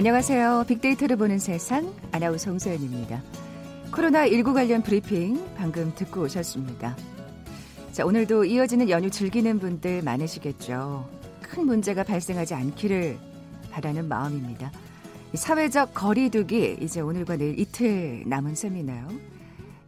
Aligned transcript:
안녕하세요. 0.00 0.64
빅데이터를 0.66 1.16
보는 1.16 1.38
세상 1.38 1.92
아나운서 2.10 2.50
홍소연입니다. 2.50 3.22
코로나19 3.92 4.54
관련 4.54 4.82
브리핑 4.82 5.38
방금 5.58 5.92
듣고 5.94 6.22
오셨습니다. 6.22 6.96
자, 7.92 8.06
오늘도 8.06 8.46
이어지는 8.46 8.88
연휴 8.88 9.10
즐기는 9.10 9.58
분들 9.58 10.00
많으시겠죠. 10.00 11.06
큰 11.42 11.66
문제가 11.66 12.02
발생하지 12.02 12.54
않기를 12.54 13.18
바라는 13.72 14.08
마음입니다. 14.08 14.72
사회적 15.34 15.92
거리두기 15.92 16.78
이제 16.80 17.02
오늘과 17.02 17.36
내일 17.36 17.60
이틀 17.60 18.22
남은 18.24 18.54
셈이네요. 18.54 19.06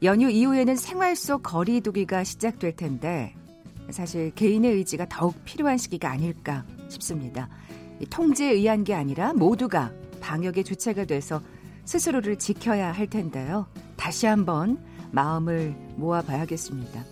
연휴 0.02 0.28
이후에는 0.28 0.76
생활 0.76 1.16
속 1.16 1.42
거리두기가 1.42 2.22
시작될 2.22 2.76
텐데 2.76 3.32
사실 3.88 4.30
개인의 4.34 4.72
의지가 4.72 5.06
더욱 5.08 5.42
필요한 5.46 5.78
시기가 5.78 6.10
아닐까 6.10 6.66
싶습니다. 6.90 7.48
통제에 8.10 8.50
의한 8.50 8.84
게 8.84 8.94
아니라 8.94 9.32
모두가 9.32 9.90
방역의 10.22 10.64
주체가 10.64 11.04
돼서 11.04 11.42
스스로를 11.84 12.38
지켜야 12.38 12.92
할 12.92 13.08
텐데요. 13.08 13.66
다시 13.96 14.26
한번 14.26 14.78
마음을 15.10 15.74
모아봐야겠습니다. 15.96 17.04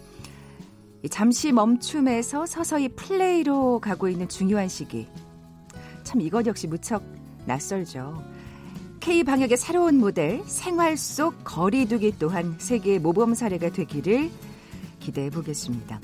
잠시 1.10 1.52
멈춤에서 1.52 2.46
서서히 2.46 2.88
플레이로 2.90 3.80
가고 3.80 4.09
있는 4.09 4.29
중요한 4.29 4.68
시기. 4.68 5.09
참 6.04 6.20
이것 6.20 6.46
역시 6.46 6.66
무척 6.66 7.02
낯설죠. 7.46 8.23
K 9.01 9.24
방역의 9.24 9.57
새로운 9.57 9.98
모델 9.98 10.42
생활 10.45 10.96
속 10.96 11.42
거리두기 11.42 12.15
또한 12.18 12.54
세계의 12.59 12.98
모범 12.98 13.35
사례가 13.35 13.70
되기를 13.70 14.30
기대해 15.01 15.30
보겠습니다. 15.30 16.01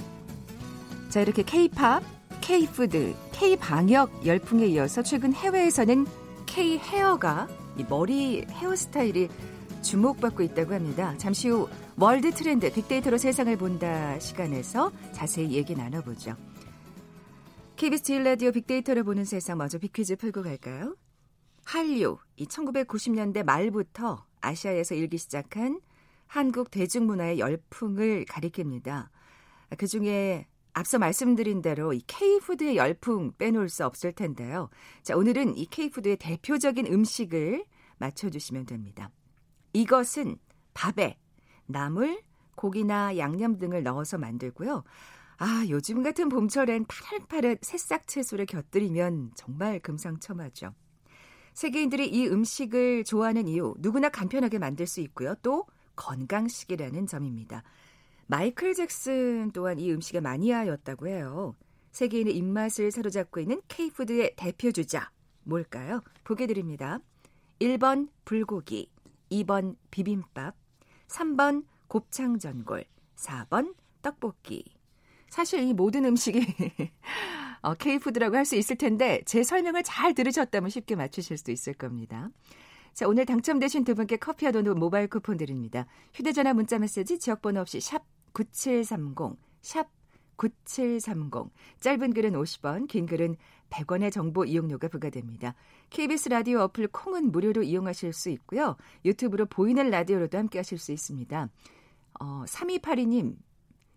자 1.11 1.21
이렇게 1.21 1.43
K-pop, 1.43 2.03
K-food, 2.41 3.15
K-방역 3.33 4.27
열풍에 4.27 4.67
이어서 4.69 5.03
최근 5.03 5.35
해외에서는 5.35 6.07
K-hair가 6.57 7.49
머리 7.87 8.43
헤어스타일이 8.49 9.29
주목받고 9.83 10.43
있다고 10.43 10.73
합니다. 10.73 11.15
잠시 11.19 11.51
후 11.51 11.69
월드 11.99 12.31
트렌드 12.31 12.73
빅데이터로 12.73 13.19
세상을 13.19 13.55
본다 13.59 14.19
시간에서 14.19 14.91
자세히 15.13 15.53
얘기 15.53 15.75
나눠보죠. 15.75 16.35
KBS 17.77 18.03
제일 18.05 18.25
라디오 18.25 18.53
빅데이터를 18.53 19.03
보는 19.03 19.27
세상 19.27 19.59
먼저 19.59 19.77
빅퀴즈 19.77 20.17
풀고 20.17 20.43
갈까요? 20.45 20.97
한류, 21.67 22.17
이 22.37 22.47
1990년대 22.47 23.45
말부터 23.45 24.25
아시아에서 24.41 24.95
일기 24.95 25.19
시작한 25.19 25.83
한국 26.27 26.71
대중문화의 26.71 27.39
열풍을 27.39 28.25
가리킵니다. 28.25 29.09
그 29.77 29.87
중에 29.87 30.47
앞서 30.77 30.99
말씀드린 30.99 31.63
대로 31.63 31.95
이 31.95 32.03
K푸드의 32.07 32.77
열풍 32.77 33.33
빼놓을 33.39 33.71
수 33.71 33.87
없을 33.87 34.13
텐데요. 34.13 34.69
자, 35.03 35.17
오늘은 35.17 35.57
이 35.57 35.65
K푸드의 35.65 36.19
대표적인 36.19 36.87
음식을 36.93 37.65
맞춰주시면 37.97 38.67
됩니다. 38.67 39.11
이것은 39.73 40.37
밥에 40.75 41.17
나물, 41.65 42.21
고기나 42.57 43.17
양념 43.17 43.59
등을 43.59 43.85
넣어서 43.85 44.19
만들고요. 44.19 44.85
아, 45.39 45.65
요즘 45.71 46.03
같은 46.03 46.29
봄철엔 46.29 46.85
파릇파릇 46.85 47.61
새싹 47.63 48.07
채소를 48.07 48.45
곁들이면 48.45 49.31
정말 49.35 49.81
금상첨화죠. 49.81 50.75
세계인들이 51.55 52.07
이 52.07 52.27
음식을 52.27 53.05
좋아하는 53.05 53.49
이유 53.49 53.75
누구나 53.79 54.11
간편하게 54.11 54.59
만들 54.59 54.87
수 54.87 55.01
있고요. 55.01 55.37
또 55.43 55.65
건강식이라는 55.97 57.07
점입니다. 57.07 57.63
마이클 58.27 58.75
잭슨 58.75 59.51
또한 59.53 59.79
이 59.79 59.93
음식의 59.93 60.21
마니아였다고 60.21 61.07
해요. 61.07 61.55
세계인의 61.93 62.37
입맛을 62.37 62.91
사로잡고 62.91 63.41
있는 63.41 63.63
K푸드의 63.69 64.35
대표 64.37 64.73
주자 64.73 65.11
뭘까요? 65.45 66.03
보게 66.25 66.47
드립니다. 66.47 66.99
1번 67.61 68.09
불고기, 68.25 68.91
2번 69.31 69.77
비빔밥, 69.91 70.57
3번 71.09 71.65
곱창 71.87 72.39
전골, 72.39 72.85
4번 73.17 73.75
떡볶이. 74.03 74.65
사실 75.31 75.61
이 75.61 75.73
모든 75.73 76.05
음식이 76.05 76.41
어, 77.63 77.75
K푸드라고 77.75 78.37
할 78.37 78.45
수 78.45 78.57
있을 78.57 78.77
텐데 78.77 79.23
제 79.25 79.43
설명을 79.43 79.83
잘 79.85 80.15
들으셨다면 80.15 80.69
쉽게 80.71 80.97
맞추실 80.97 81.39
수 81.39 81.51
있을 81.51 81.75
겁니다. 81.75 82.29
자, 82.93 83.07
오늘 83.07 83.27
당첨되신 83.27 83.85
두 83.85 83.95
분께 83.95 84.17
커피와 84.17 84.53
도넛 84.53 84.77
모바일 84.79 85.09
쿠폰 85.09 85.37
드립니다. 85.37 85.87
휴대전화 86.15 86.55
문자 86.55 86.79
메시지 86.79 87.19
지역번호 87.19 87.61
없이 87.61 87.81
샵 87.81 88.05
9730, 88.37 89.39
샵 89.63 89.89
9730. 90.37 91.51
짧은 91.81 92.13
글은 92.13 92.33
50원, 92.33 92.87
긴 92.87 93.07
글은 93.07 93.37
100원의 93.71 94.13
정보 94.13 94.45
이용료가 94.45 94.89
부과됩니다. 94.89 95.55
KBS 95.89 96.29
라디오 96.29 96.61
어플 96.61 96.89
콩은 96.89 97.33
무료로 97.33 97.63
이용하실 97.63 98.13
수 98.13 98.29
있고요. 98.29 98.77
유튜브로 99.07 99.47
보이는 99.47 99.89
라디오로도 99.89 100.37
함께 100.37 100.59
하실 100.59 100.77
수 100.77 100.93
있습니다. 100.93 101.49
어, 102.21 102.45
3282님, 102.47 103.37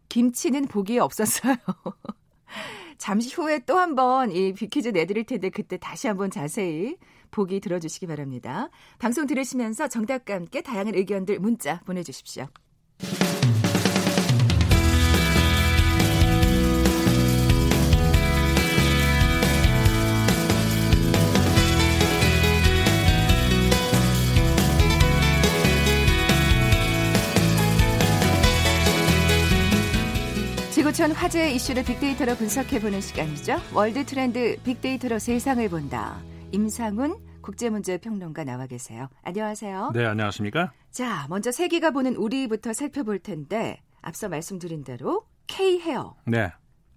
김치는 0.07 0.67
보기에 0.67 0.99
없었어요. 0.99 1.55
잠시 2.97 3.35
후에 3.35 3.59
또 3.59 3.77
한번 3.77 4.31
이 4.31 4.53
빅퀴즈 4.53 4.89
내드릴 4.89 5.25
텐데 5.25 5.49
그때 5.49 5.77
다시 5.77 6.07
한번 6.07 6.31
자세히 6.31 6.97
보기 7.31 7.59
들어주시기 7.59 8.07
바랍니다. 8.07 8.69
방송 8.99 9.27
들으시면서 9.27 9.89
정답과 9.89 10.33
함께 10.33 10.61
다양한 10.61 10.95
의견들 10.95 11.39
문자 11.39 11.81
보내주십시오. 11.81 12.47
지구촌 30.99 31.15
화제 31.15 31.53
이슈를 31.53 31.85
빅데이터로 31.85 32.35
분석해보는 32.35 32.99
시간이죠. 32.99 33.55
월드 33.73 34.05
트렌드 34.05 34.57
빅데이터로 34.65 35.17
세상을 35.17 35.69
본다. 35.69 36.19
임상훈 36.51 37.15
국제문제평론가 37.41 38.43
나와 38.43 38.67
계세요. 38.67 39.07
안녕하세요. 39.23 39.91
네, 39.93 40.05
안녕하십니까? 40.05 40.73
자, 40.91 41.25
먼저 41.29 41.53
세계가 41.53 41.91
보는 41.91 42.17
우리부터 42.17 42.73
살펴볼 42.73 43.19
텐데 43.19 43.81
앞서 44.01 44.27
말씀드린 44.27 44.83
대로 44.83 45.25
K 45.47 45.79
헤어. 45.79 46.17
네. 46.25 46.51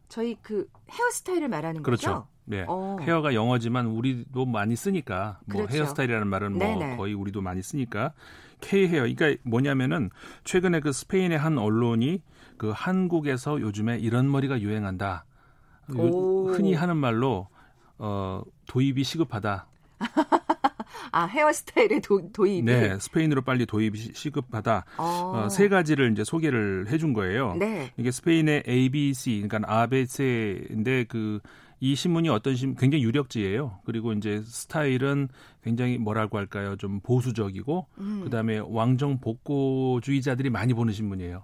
저희 0.08 0.36
그 0.42 0.66
헤어스타일을 0.90 1.48
말하는 1.48 1.84
그렇죠. 1.84 2.08
거죠? 2.08 2.28
네. 2.44 2.64
어. 2.66 2.96
헤어가 3.02 3.34
영어지만 3.34 3.86
우리도 3.86 4.46
많이 4.46 4.74
쓰니까 4.74 5.38
뭐 5.46 5.58
그렇죠. 5.58 5.76
헤어스타일이라는 5.76 6.26
말은 6.26 6.58
뭐 6.58 6.66
네네. 6.66 6.96
거의 6.96 7.14
우리도 7.14 7.40
많이 7.40 7.62
쓰니까 7.62 8.14
K 8.62 8.88
헤어. 8.88 9.02
그러니까 9.02 9.40
뭐냐면은 9.44 10.10
최근에 10.42 10.80
그 10.80 10.90
스페인의 10.90 11.38
한 11.38 11.56
언론이 11.56 12.20
그 12.62 12.70
한국에서 12.72 13.60
요즘에 13.60 13.98
이런 13.98 14.30
머리가 14.30 14.60
유행한다. 14.60 15.24
요, 15.96 16.44
흔히 16.46 16.74
하는 16.74 16.96
말로 16.96 17.48
어 17.98 18.40
도입이 18.68 19.02
시급하다. 19.02 19.66
아 21.10 21.24
헤어스타일의 21.24 22.00
도, 22.02 22.30
도입이 22.32 22.62
네 22.62 22.96
스페인으로 23.00 23.42
빨리 23.42 23.66
도입이 23.66 24.12
시급하다 24.14 24.84
어. 24.96 25.02
어, 25.34 25.48
세 25.48 25.68
가지를 25.68 26.12
이제 26.12 26.22
소개를 26.22 26.86
해준 26.88 27.12
거예요. 27.14 27.56
네. 27.58 27.92
이게 27.96 28.12
스페인의 28.12 28.62
ABC 28.68 29.42
그러니까 29.48 29.80
아베세인데 29.80 31.06
그 31.06 31.40
이 31.82 31.96
신문이 31.96 32.28
어떤 32.28 32.54
신 32.54 32.76
굉장히 32.76 33.02
유력지예요. 33.02 33.80
그리고 33.84 34.12
이제 34.12 34.40
스타일은 34.44 35.28
굉장히 35.64 35.98
뭐라고 35.98 36.38
할까요? 36.38 36.76
좀 36.76 37.00
보수적이고 37.00 37.88
음. 37.98 38.20
그다음에 38.22 38.60
왕정 38.64 39.18
복고주의자들이 39.18 40.48
많이 40.48 40.74
보는 40.74 40.92
신문이에요. 40.92 41.42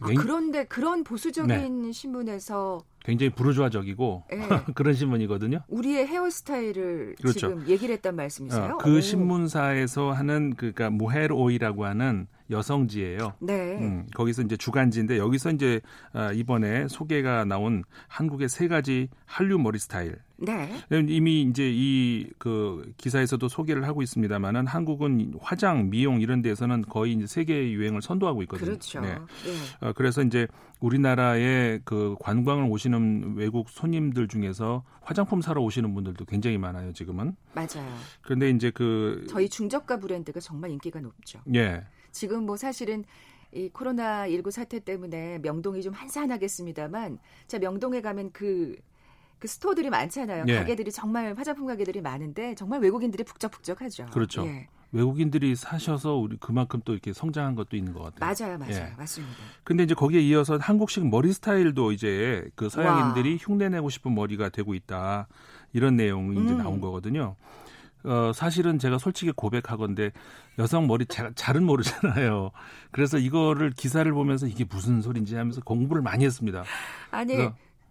아, 0.00 0.08
그런데 0.16 0.64
그런 0.64 1.04
보수적인 1.04 1.82
네. 1.82 1.92
신문에서 1.92 2.84
굉장히 3.04 3.30
부르주아적이고 3.30 4.24
네. 4.30 4.48
그런 4.74 4.94
신문이거든요. 4.94 5.60
우리의 5.68 6.06
헤어스타일을 6.06 7.14
그렇죠. 7.20 7.38
지금 7.38 7.68
얘기를 7.68 7.94
했단 7.94 8.16
말씀이세요? 8.16 8.74
어, 8.74 8.78
그 8.78 8.96
오. 8.96 9.00
신문사에서 9.00 10.10
하는 10.10 10.54
그니까 10.56 10.90
무헤르오이라고 10.90 11.84
하는 11.84 12.26
여성지예요. 12.50 13.34
네. 13.40 13.78
음, 13.78 14.06
거기서 14.14 14.42
이제 14.42 14.56
주간지인데 14.56 15.18
여기서 15.18 15.52
이제 15.52 15.80
어, 16.14 16.32
이번에 16.32 16.88
소개가 16.88 17.44
나온 17.44 17.84
한국의 18.08 18.48
세 18.48 18.68
가지 18.68 19.08
한류 19.24 19.58
머리 19.58 19.78
스타일. 19.78 20.18
네. 20.38 20.82
이미 21.08 21.42
이제 21.42 21.70
이 21.72 22.06
그 22.38 22.92
기사에서도 22.96 23.48
소개를 23.48 23.86
하고 23.86 24.02
있습니다만은 24.02 24.66
한국은 24.66 25.34
화장, 25.40 25.90
미용 25.90 26.20
이런 26.20 26.42
데서는 26.42 26.82
거의 26.82 27.12
이제 27.14 27.26
세계 27.26 27.72
유행을 27.72 28.02
선도하고 28.02 28.42
있거든요. 28.42 28.66
그렇죠. 28.66 29.00
네. 29.00 29.14
네. 29.14 29.18
어, 29.80 29.92
그래서 29.94 30.22
이제 30.22 30.46
우리나라에 30.80 31.80
그 31.84 32.16
관광을 32.20 32.70
오시는 32.70 33.34
외국 33.36 33.70
손님들 33.70 34.28
중에서 34.28 34.84
화장품 35.00 35.40
사러 35.40 35.62
오시는 35.62 35.94
분들도 35.94 36.24
굉장히 36.26 36.58
많아요, 36.58 36.92
지금은. 36.92 37.34
맞아요. 37.54 37.96
그런데 38.22 38.50
이제 38.50 38.70
그 38.70 39.26
저희 39.28 39.48
중저가 39.48 39.98
브랜드가 39.98 40.40
정말 40.40 40.70
인기가 40.70 41.00
높죠. 41.00 41.40
예. 41.54 41.82
지금 42.12 42.46
뭐 42.46 42.56
사실은 42.56 43.04
이 43.52 43.68
코로나 43.70 44.28
19 44.28 44.50
사태 44.50 44.80
때문에 44.80 45.38
명동이 45.38 45.82
좀 45.82 45.94
한산하겠습니다만 45.94 47.18
자 47.46 47.58
명동에 47.58 48.00
가면 48.02 48.32
그 48.32 48.76
그 49.38 49.48
스토어들이 49.48 49.90
많잖아요. 49.90 50.44
예. 50.48 50.56
가게들이 50.58 50.90
정말 50.90 51.34
화장품 51.36 51.66
가게들이 51.66 52.00
많은데 52.00 52.54
정말 52.54 52.80
외국인들이 52.80 53.24
북적북적하죠. 53.24 54.06
그렇죠. 54.06 54.46
예. 54.46 54.68
외국인들이 54.92 55.56
사셔서 55.56 56.14
우리 56.14 56.36
그만큼 56.38 56.80
또 56.84 56.92
이렇게 56.92 57.12
성장한 57.12 57.54
것도 57.54 57.76
있는 57.76 57.92
것 57.92 58.02
같아요. 58.02 58.20
맞아요, 58.20 58.58
맞아요, 58.58 58.90
예. 58.92 58.94
맞습니다. 58.96 59.36
근데 59.64 59.82
이제 59.82 59.94
거기에 59.94 60.20
이어서 60.22 60.56
한국식 60.56 61.06
머리 61.08 61.32
스타일도 61.32 61.92
이제 61.92 62.48
그 62.54 62.68
서양인들이 62.68 63.32
와. 63.32 63.38
흉내내고 63.40 63.90
싶은 63.90 64.14
머리가 64.14 64.48
되고 64.48 64.74
있다 64.74 65.26
이런 65.72 65.96
내용이 65.96 66.44
이제 66.44 66.54
음. 66.54 66.58
나온 66.58 66.80
거거든요. 66.80 67.36
어, 68.04 68.30
사실은 68.32 68.78
제가 68.78 68.98
솔직히 68.98 69.32
고백하건데 69.32 70.12
여성 70.58 70.86
머리 70.86 71.04
자, 71.06 71.30
잘은 71.34 71.64
모르잖아요. 71.64 72.52
그래서 72.92 73.18
이거를 73.18 73.72
기사를 73.72 74.10
보면서 74.12 74.46
이게 74.46 74.64
무슨 74.64 75.02
소린지 75.02 75.34
하면서 75.34 75.60
공부를 75.60 76.02
많이 76.02 76.24
했습니다. 76.24 76.62
아니, 77.10 77.36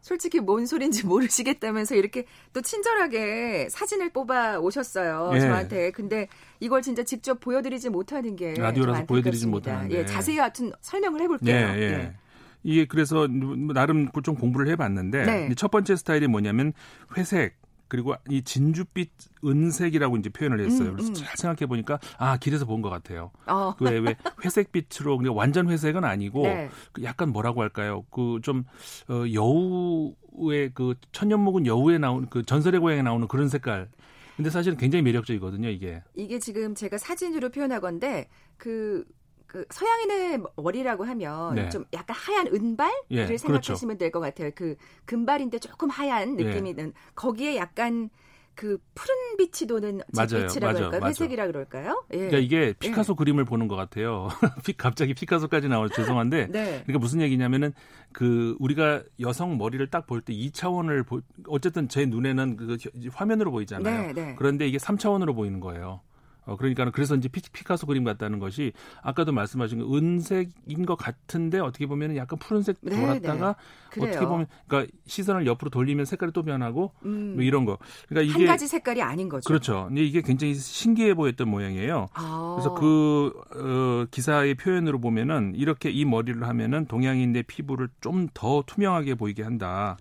솔직히 0.05 0.39
뭔 0.39 0.67
소린지 0.67 1.03
모르시겠다면서 1.07 1.95
이렇게 1.95 2.25
또 2.53 2.61
친절하게 2.61 3.69
사진을 3.71 4.11
뽑아 4.11 4.59
오셨어요. 4.59 5.31
예. 5.33 5.39
저한테. 5.39 5.89
근데 5.89 6.27
이걸 6.59 6.83
진짜 6.83 7.01
직접 7.01 7.39
보여드리지 7.39 7.89
못하는 7.89 8.35
게 8.35 8.53
라디오라서 8.53 9.05
보여드리지 9.05 9.47
못하는 9.47 9.91
예, 9.91 10.05
자세히 10.05 10.37
하여튼 10.37 10.71
설명을 10.81 11.21
해볼게요. 11.21 11.55
예, 11.55 11.75
예. 11.75 11.81
예. 11.81 12.13
이게 12.61 12.85
그래서 12.85 13.27
나름 13.73 14.09
좀 14.21 14.35
공부를 14.35 14.67
해봤는데 14.73 15.25
네. 15.25 15.49
첫 15.55 15.71
번째 15.71 15.95
스타일이 15.95 16.27
뭐냐면 16.27 16.73
회색, 17.17 17.55
그리고 17.95 18.15
이 18.29 18.41
진주빛 18.41 19.09
은색이라고 19.45 20.17
이제 20.17 20.29
표현을 20.29 20.59
했어요. 20.59 20.91
그래서 20.91 21.09
음, 21.09 21.11
음. 21.11 21.13
잘 21.15 21.35
생각해 21.37 21.65
보니까 21.67 21.99
아 22.17 22.37
길에서 22.37 22.65
본 22.65 22.81
것 22.81 22.89
같아요. 22.89 23.31
어. 23.47 23.73
그왜 23.77 23.99
왜 23.99 24.15
회색빛으로 24.43 25.17
그냥 25.17 25.35
완전 25.35 25.69
회색은 25.69 26.03
아니고 26.03 26.43
네. 26.43 26.69
그 26.91 27.03
약간 27.03 27.29
뭐라고 27.29 27.61
할까요? 27.61 28.03
그 28.11 28.39
좀 28.43 28.65
어, 29.07 29.23
여우의 29.33 30.71
그 30.73 30.95
천년목은 31.11 31.65
여우에 31.65 31.97
나온 31.97 32.27
그 32.29 32.43
전설의 32.43 32.79
고향에 32.81 33.01
나오는 33.01 33.27
그런 33.27 33.49
색깔. 33.49 33.89
근데 34.35 34.49
사실은 34.49 34.77
굉장히 34.77 35.01
매력적이거든요, 35.03 35.69
이게. 35.69 36.03
이게 36.13 36.39
지금 36.39 36.75
제가 36.75 36.97
사진으로 36.97 37.49
표현하건데 37.51 38.27
그 38.57 39.05
그 39.47 39.65
서양인의 39.69 40.43
머리라고 40.57 41.03
하면 41.05 41.55
네. 41.55 41.69
좀 41.69 41.85
약간 41.93 42.15
하얀 42.15 42.47
은발을 42.47 42.93
예, 43.11 43.25
생각하시면 43.37 43.97
그렇죠. 43.97 43.97
될것 43.97 44.21
같아요. 44.21 44.51
그 44.55 44.75
금발인데 45.05 45.59
조금 45.59 45.89
하얀 45.89 46.35
느낌이 46.35 46.73
는 46.73 46.87
예. 46.87 46.93
거기에 47.15 47.55
약간 47.57 48.09
그 48.55 48.77
푸른 48.93 49.15
빛이 49.37 49.67
도는 49.67 49.99
빛이라고 50.17 50.79
할까요? 50.79 51.01
회색이라 51.03 51.47
그럴까요? 51.47 52.05
예. 52.13 52.17
그러니까 52.17 52.37
이게 52.37 52.73
피카소 52.79 53.11
예. 53.13 53.15
그림을 53.17 53.43
보는 53.43 53.67
것 53.67 53.75
같아요. 53.75 54.29
갑자기 54.77 55.13
피카소까지 55.13 55.67
나와 55.67 55.89
죄송한데 55.89 56.47
네. 56.51 56.81
그러니까 56.85 56.99
무슨 56.99 57.19
얘기냐면은 57.21 57.73
그 58.13 58.55
우리가 58.59 59.03
여성 59.19 59.57
머리를 59.57 59.85
딱 59.89 60.07
볼 60.07 60.21
때 60.21 60.33
2차원을 60.33 61.05
보, 61.05 61.19
어쨌든 61.47 61.89
제 61.89 62.05
눈에는 62.05 62.55
그 62.55 62.77
화면으로 63.13 63.51
보이잖아요. 63.51 64.07
네, 64.07 64.13
네. 64.13 64.35
그런데 64.37 64.67
이게 64.67 64.77
3차원으로 64.77 65.35
보이는 65.35 65.59
거예요. 65.59 65.99
어, 66.45 66.57
그러니까 66.57 66.91
그래서 66.91 67.15
이제 67.15 67.29
피, 67.29 67.41
피카소 67.41 67.87
그림 67.87 68.03
같다는 68.03 68.39
것이 68.39 68.73
아까도 69.01 69.31
말씀하신 69.31 69.79
그 69.79 69.97
은색인 69.97 70.85
것 70.85 70.95
같은데 70.95 71.59
어떻게 71.59 71.87
보면 71.87 72.15
약간 72.17 72.37
푸른색 72.37 72.77
네, 72.81 72.95
돌았다가 72.95 73.55
네, 73.95 74.01
네. 74.01 74.09
어떻게 74.09 74.25
보면 74.25 74.47
그러니까 74.67 74.91
시선을 75.07 75.47
옆으로 75.47 75.71
돌리면 75.71 76.05
색깔이 76.05 76.33
또 76.33 76.43
변하고 76.43 76.91
음. 77.05 77.33
뭐 77.35 77.43
이런 77.43 77.65
거. 77.65 77.77
그러니까 78.07 78.31
이게 78.31 78.45
한 78.45 78.53
가지 78.53 78.67
색깔이 78.67 79.01
아닌 79.01 79.29
거죠. 79.29 79.47
그렇죠. 79.47 79.85
근데 79.87 80.03
이게 80.03 80.21
굉장히 80.21 80.53
신기해 80.53 81.13
보였던 81.13 81.47
모양이에요. 81.49 82.09
아. 82.13 82.55
그래서 82.57 82.73
그 82.75 83.31
어, 83.55 84.05
기사의 84.11 84.55
표현으로 84.55 84.99
보면은 84.99 85.53
이렇게 85.55 85.89
이 85.89 86.05
머리를 86.05 86.43
하면은 86.43 86.85
동양인의 86.85 87.43
피부를 87.43 87.89
좀 88.01 88.25
더 88.33 88.63
투명하게 88.65 89.15
보이게 89.15 89.43
한다. 89.43 89.97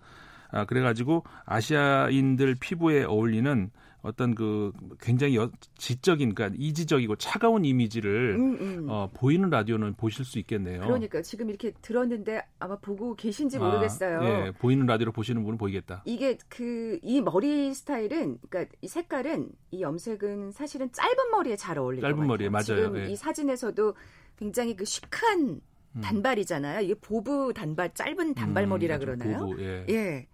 아, 0.51 0.65
그래가지고 0.65 1.25
아시아인들 1.47 2.57
피부에 2.57 3.05
어울리는 3.05 3.71
어떤 4.05 4.35
그 4.35 4.73
굉장히 5.01 5.37
여, 5.37 5.51
지적인 5.79 6.35
그러니까 6.35 6.57
이지적이고 6.61 7.17
차가운 7.17 7.65
이미지를 7.65 8.37
음, 8.39 8.57
음. 8.61 8.87
어, 8.89 9.11
보이는 9.15 9.49
라디오는 9.51 9.95
보실 9.95 10.25
수 10.25 10.39
있겠네요. 10.39 10.81
그러니까 10.81 11.23
지금 11.23 11.49
이렇게 11.49 11.73
들었는데 11.83 12.43
아마 12.59 12.77
보고 12.77 13.15
계신지 13.17 13.57
아, 13.57 13.61
모르겠어요. 13.61 14.21
아, 14.21 14.47
예, 14.47 14.51
보이는 14.53 14.85
라디오로 14.87 15.13
보시는 15.13 15.43
분은 15.43 15.59
보이겠다. 15.59 16.03
이게 16.07 16.39
그 16.49 16.85
이 17.03 17.21
머리 17.21 17.73
스타일은 17.75 18.39
그러니까 18.49 18.75
이 18.81 18.89
색깔은 18.89 19.51
이 19.71 19.83
염색은 19.83 20.53
사실은 20.53 20.91
짧은 20.93 21.31
머리에 21.31 21.57
잘 21.57 21.79
어울리는 21.79 22.09
짧은 22.09 22.27
머리에 22.27 22.49
맞아요. 22.49 22.63
지금 22.65 22.97
예. 22.99 23.09
이 23.11 23.17
사진에서도 23.17 23.95
굉장히 24.37 24.77
그 24.77 24.85
시크한 24.85 25.61
음. 25.97 26.01
단발이잖아요. 26.01 26.81
이게 26.81 26.95
보부 26.95 27.53
단발, 27.55 27.95
짧은 27.95 28.35
단발머리라 28.35 28.97
음, 28.97 29.01
그러나요? 29.01 29.39
보부, 29.39 29.63
예. 29.63 29.85
예. 29.89 30.27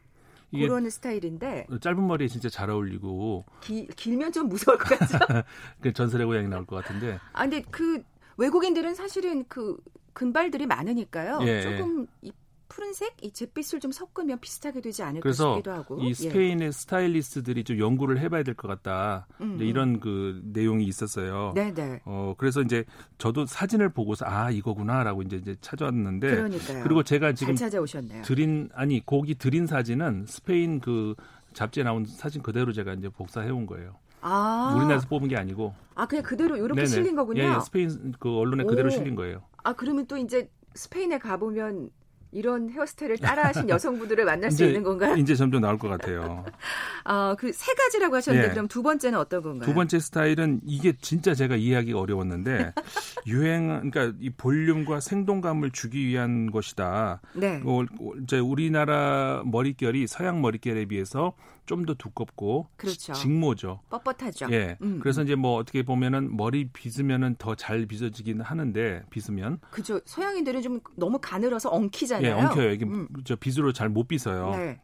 그런 0.51 0.89
스타일인데 0.91 1.67
짧은 1.81 2.07
머리에 2.07 2.29
진짜 2.29 2.49
잘 2.49 2.71
어울리고 2.71 3.45
기, 3.61 3.87
길면 3.87 4.33
좀 4.33 4.49
무서울 4.49 4.79
것 4.79 4.99
같죠? 4.99 5.19
그 5.81 5.93
전설의 5.93 6.27
고향이 6.27 6.49
나올 6.49 6.67
것 6.67 6.77
같은데. 6.77 7.19
아 7.33 7.43
근데 7.43 7.63
그 7.71 8.03
외국인들은 8.37 8.95
사실은 8.95 9.45
그 9.49 9.77
근발들이 10.13 10.67
많으니까요. 10.67 11.41
예, 11.43 11.63
조금 11.63 12.07
이 12.23 12.33
푸른색 12.71 13.17
이 13.23 13.33
잿빛을 13.33 13.81
좀 13.81 13.91
섞으면 13.93 14.39
비슷하게 14.41 14.81
되지 14.81 15.03
않을까 15.03 15.33
싶기도 15.33 15.73
하고. 15.73 15.99
이 16.01 16.09
예. 16.11 16.15
스페인의 16.15 16.69
예. 16.69 16.71
스타일리스트들이 16.73 17.65
좀 17.65 17.79
연구를 17.79 18.19
해봐야 18.21 18.43
될 18.45 18.55
것 18.55 18.69
같다. 18.69 19.27
음, 19.41 19.59
음. 19.59 19.63
이런 19.63 20.01
그 20.01 20.41
내용이 20.45 20.85
있었어요. 20.85 21.53
네네. 21.55 21.73
네. 21.75 22.01
어 22.05 22.35
그래서 22.39 22.63
이제 22.63 22.85
저도 23.19 23.45
사진을 23.47 23.91
보고서 23.91 24.25
아 24.27 24.51
이거구나라고 24.51 25.23
이제 25.23 25.37
이제 25.37 25.57
찾아왔는데. 25.61 26.31
그러니까요. 26.31 26.83
그리고 26.85 27.03
제가 27.03 27.33
지금 27.35 27.55
찾아오셨네요. 27.57 28.23
드린 28.23 28.71
아니 28.75 29.05
거기 29.05 29.35
드린 29.35 29.67
사진은 29.67 30.27
스페인 30.29 30.81
그 30.81 31.15
잡지에 31.53 31.83
나온 31.83 32.05
사진 32.07 32.41
그대로 32.43 32.73
제가 32.73 32.95
이제 32.95 33.09
복사해 33.09 33.51
온 33.51 33.67
거예요. 33.67 33.97
아. 34.21 34.73
우리나라에서 34.77 35.09
뽑은 35.09 35.29
게 35.29 35.37
아니고. 35.37 35.75
아, 35.97 36.07
그냥 36.07 36.23
그대로 36.23 36.57
이렇게 36.57 36.75
네네. 36.75 36.87
실린 36.87 37.17
거군요. 37.17 37.43
예, 37.43 37.49
예, 37.55 37.61
스페인 37.61 38.15
그 38.21 38.39
언론에 38.39 38.65
그대로 38.65 38.89
실린 38.91 39.15
거예요. 39.17 39.43
아, 39.65 39.73
그러면 39.73 40.07
또 40.07 40.17
이제 40.17 40.49
스페인에 40.75 41.19
가보면 41.19 41.91
이런 42.33 42.71
헤어스타일을 42.71 43.19
따라하신 43.19 43.69
여성분들을 43.71 44.25
만날 44.25 44.51
수 44.51 44.65
있는 44.65 44.83
건가요? 44.83 45.17
이제 45.17 45.35
점점 45.35 45.61
나올 45.63 45.79
것 45.79 45.89
같아요. 45.89 46.45
아, 47.05 47.35
그 47.39 47.51
세 47.53 47.75
가지라고 47.75 48.17
하셨는데 48.17 48.49
네. 48.49 48.55
그럼 48.55 48.69
두 48.69 48.83
번째는 48.83 49.19
어떤 49.19 49.43
건가요? 49.43 49.67
두 49.69 49.75
번째 49.75 49.99
스타일은 49.99 50.61
이게 50.65 50.93
진짜 51.01 51.35
제가 51.35 51.57
이해하기가 51.57 51.99
어려웠는데 51.99 52.73
유행 53.27 53.91
그러니까 53.91 54.17
이 54.21 54.31
볼륨과 54.31 55.01
생동감을 55.01 55.73
주기 55.73 56.07
위한 56.07 56.51
것이다. 56.51 57.21
네. 57.35 57.61
어, 57.65 57.85
이제 58.23 58.39
우리나라 58.39 59.43
머릿결이 59.45 60.07
서양 60.07 60.41
머릿결에 60.41 60.87
비해서 60.87 61.35
좀 61.67 61.85
더 61.87 61.95
두껍고 61.95 62.69
그렇죠. 62.77 63.13
직모죠. 63.13 63.81
뻣뻣하죠. 63.91 64.53
예. 64.53 64.77
음. 64.83 64.99
그래서 65.01 65.23
이제 65.23 65.35
뭐 65.35 65.57
어떻게 65.57 65.83
보면은 65.83 66.37
머리 66.37 66.69
빗으면은 66.69 67.37
더 67.39 67.55
잘 67.55 67.87
빗어지긴 67.87 68.41
하는데 68.41 69.03
빗으면 69.11 69.61
그죠. 69.71 70.01
서양인들은 70.05 70.63
좀 70.63 70.81
너무 70.97 71.19
가늘어서 71.21 71.71
엉키잖아요. 71.71 72.27
예, 72.29 72.33
엉켜요. 72.33 72.71
이게 72.73 72.85
음. 72.85 73.09
저 73.25 73.37
빗으로 73.37 73.73
잘 73.73 73.89
못 73.89 74.09
빗어요. 74.09 74.51
네. 74.57 74.81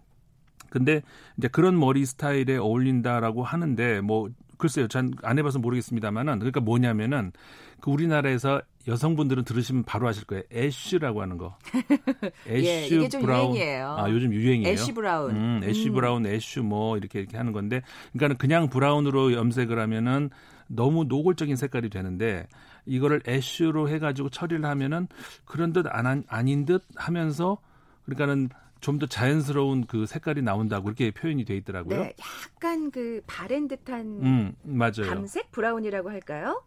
근데 0.71 1.03
이제 1.39 1.49
그런 1.49 1.79
머리 1.79 2.05
스타일에 2.07 2.57
어울린다라고 2.57 3.43
하는데 3.45 4.01
뭐 4.01 4.31
글쎄요, 4.59 4.89
전 4.89 5.11
안 5.23 5.39
해봐서 5.39 5.59
모르겠습니다만은 5.59 6.39
그러니까 6.39 6.61
뭐냐면은 6.61 7.33
그 7.81 7.91
우리나라에서 7.91 8.63
여성분들은 8.89 9.45
들으시면 9.45 9.85
바로 9.85 10.07
아실 10.09 10.25
거예요. 10.25 10.45
ash라고 10.53 11.21
하는 11.21 11.39
거. 11.39 11.59
Ash 12.47 12.67
예, 12.67 12.87
이게 12.87 13.09
좀 13.09 13.23
brown. 13.23 13.55
유행이에요. 13.55 13.97
아 13.99 14.11
요즘 14.11 14.33
유행이에요. 14.33 14.73
Ash 14.73 14.93
brown. 14.93 15.37
음, 15.37 15.61
ash 15.65 15.89
음. 15.89 15.95
Brown, 15.95 16.27
ash 16.27 16.61
뭐 16.61 16.97
이렇게 16.97 17.21
이렇게 17.21 17.37
하는 17.37 17.53
건데, 17.53 17.83
그러니까는 18.13 18.37
그냥 18.39 18.69
brown으로 18.69 19.33
염색을 19.33 19.79
하면은 19.79 20.31
너무 20.69 21.05
노골적인 21.05 21.57
색깔이 21.57 21.91
되는데 21.91 22.47
이거를 22.87 23.23
ash로 23.27 23.89
해 23.89 23.99
가지고 23.99 24.31
처리를 24.31 24.65
하면은 24.65 25.09
그런 25.45 25.73
듯 25.73 25.87
안, 25.89 26.25
아닌 26.29 26.65
듯 26.65 26.83
하면서 26.97 27.59
그러니까는 28.05 28.51
좀더 28.81 29.07
자연스러운 29.07 29.87
그 29.87 30.07
색깔이 30.07 30.43
나온다고 30.43 30.85
그렇게 30.85 31.11
표현이 31.11 31.45
돼 31.45 31.57
있더라고요. 31.57 31.99
네, 31.99 32.15
약간 32.55 32.91
그 32.91 33.21
바랜 33.27 33.69
듯한 33.69 34.01
음, 34.23 34.55
맞아요. 34.63 35.09
갈색 35.09 35.51
brown이라고 35.51 36.11
할까요? 36.11 36.63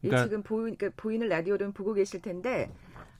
그러니까, 0.00 0.24
지금 0.24 0.42
보이, 0.42 0.74
그러니까 0.74 0.90
보이는 0.96 1.28
라디오를 1.28 1.72
보고 1.72 1.92
계실 1.92 2.22
텐데 2.22 2.70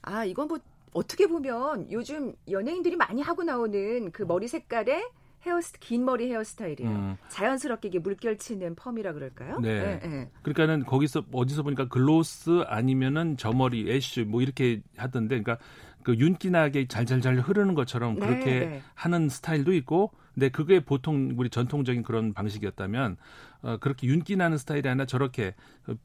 아 0.01 0.25
이건 0.25 0.47
뭐 0.47 0.59
어떻게 0.93 1.27
보면 1.27 1.91
요즘 1.91 2.33
연예인들이 2.49 2.95
많이 2.95 3.21
하고 3.21 3.43
나오는 3.43 4.11
그 4.11 4.23
머리 4.23 4.47
색깔에 4.47 5.03
헤어스 5.43 5.79
긴 5.79 6.05
머리 6.05 6.29
헤어스타일이에요. 6.29 6.89
음. 6.91 7.17
자연스럽게 7.29 7.87
이게 7.87 7.99
물결치는 7.99 8.75
펌이라 8.75 9.13
그럴까요? 9.13 9.59
네. 9.59 9.99
네, 9.99 10.07
네. 10.07 10.29
그러니까는 10.43 10.85
거기서 10.85 11.23
어디서 11.31 11.63
보니까 11.63 11.87
gloss 11.87 12.63
아니면은 12.67 13.37
저 13.37 13.51
머리 13.51 13.91
ash 13.91 14.23
뭐 14.23 14.41
이렇게 14.41 14.81
하던데, 14.97 15.41
그러니까 15.41 15.63
그 16.03 16.15
윤기나게 16.15 16.87
잘잘잘 16.87 17.39
흐르는 17.39 17.73
것처럼 17.73 18.15
네, 18.15 18.25
그렇게 18.25 18.59
네. 18.59 18.81
하는 18.93 19.29
스타일도 19.29 19.73
있고 19.73 20.11
근데 20.33 20.49
그게 20.49 20.79
보통 20.79 21.33
우리 21.35 21.49
전통적인 21.49 22.03
그런 22.03 22.33
방식이었다면 22.33 23.17
어, 23.63 23.77
그렇게 23.77 24.07
윤기 24.07 24.35
나는 24.35 24.57
스타일이 24.57 24.87
아니라 24.89 25.05
저렇게 25.05 25.53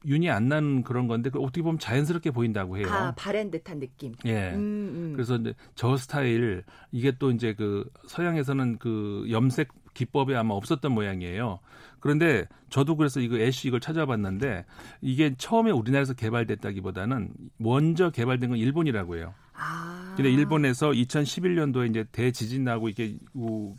윤이 0.04 0.30
안 0.30 0.48
나는 0.48 0.82
그런 0.82 1.08
건데 1.08 1.30
그 1.30 1.40
어떻게 1.40 1.62
보면 1.62 1.78
자연스럽게 1.78 2.30
보인다고 2.30 2.76
해요. 2.76 2.86
아, 2.90 3.14
바랜 3.16 3.50
듯한 3.50 3.80
느낌. 3.80 4.14
예. 4.26 4.50
음, 4.50 4.56
음. 4.56 5.12
그래서 5.14 5.36
이제 5.36 5.54
저 5.74 5.96
스타일 5.96 6.64
이게 6.92 7.12
또 7.18 7.30
이제 7.30 7.54
그 7.54 7.88
서양에서는 8.06 8.78
그 8.78 9.26
염색 9.30 9.68
기법이 9.94 10.34
아마 10.34 10.54
없었던 10.54 10.92
모양이에요. 10.92 11.58
그런데 12.00 12.46
저도 12.68 12.96
그래서 12.96 13.20
이거 13.20 13.38
애쉬 13.38 13.68
이걸 13.68 13.80
찾아봤는데 13.80 14.66
이게 15.00 15.34
처음에 15.36 15.70
우리나라에서 15.70 16.12
개발됐다기보다는 16.14 17.30
먼저 17.56 18.10
개발된 18.10 18.50
건 18.50 18.58
일본이라고 18.58 19.16
해요. 19.16 19.34
아. 19.58 20.14
근데 20.16 20.30
일본에서 20.30 20.90
2011년도에 20.90 21.90
이제 21.90 22.04
대지진 22.12 22.64
나고 22.64 22.88
이게 22.88 23.18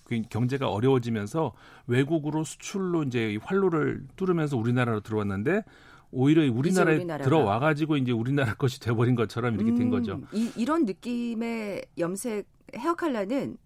그 0.04 0.22
경제가 0.30 0.70
어려워지면서 0.70 1.54
외국으로 1.88 2.44
수출로 2.44 3.04
이제 3.04 3.38
활로를 3.42 4.04
뚫으면서 4.16 4.58
우리나라로 4.58 5.02
들어왔는데 5.02 5.64
오히려 6.12 6.52
우리나라에 6.52 7.06
들어와 7.24 7.60
가지고 7.60 7.98
이제 7.98 8.12
우리나라 8.12 8.54
것이 8.54 8.80
돼버린 8.80 9.16
것처럼 9.16 9.56
이렇게 9.56 9.72
된 9.72 9.82
음, 9.84 9.90
거죠. 9.90 10.22
이, 10.32 10.52
이런 10.56 10.86
느낌의 10.86 11.86
염색 11.98 12.48
헤어 12.76 12.96
컬러는 12.96 13.58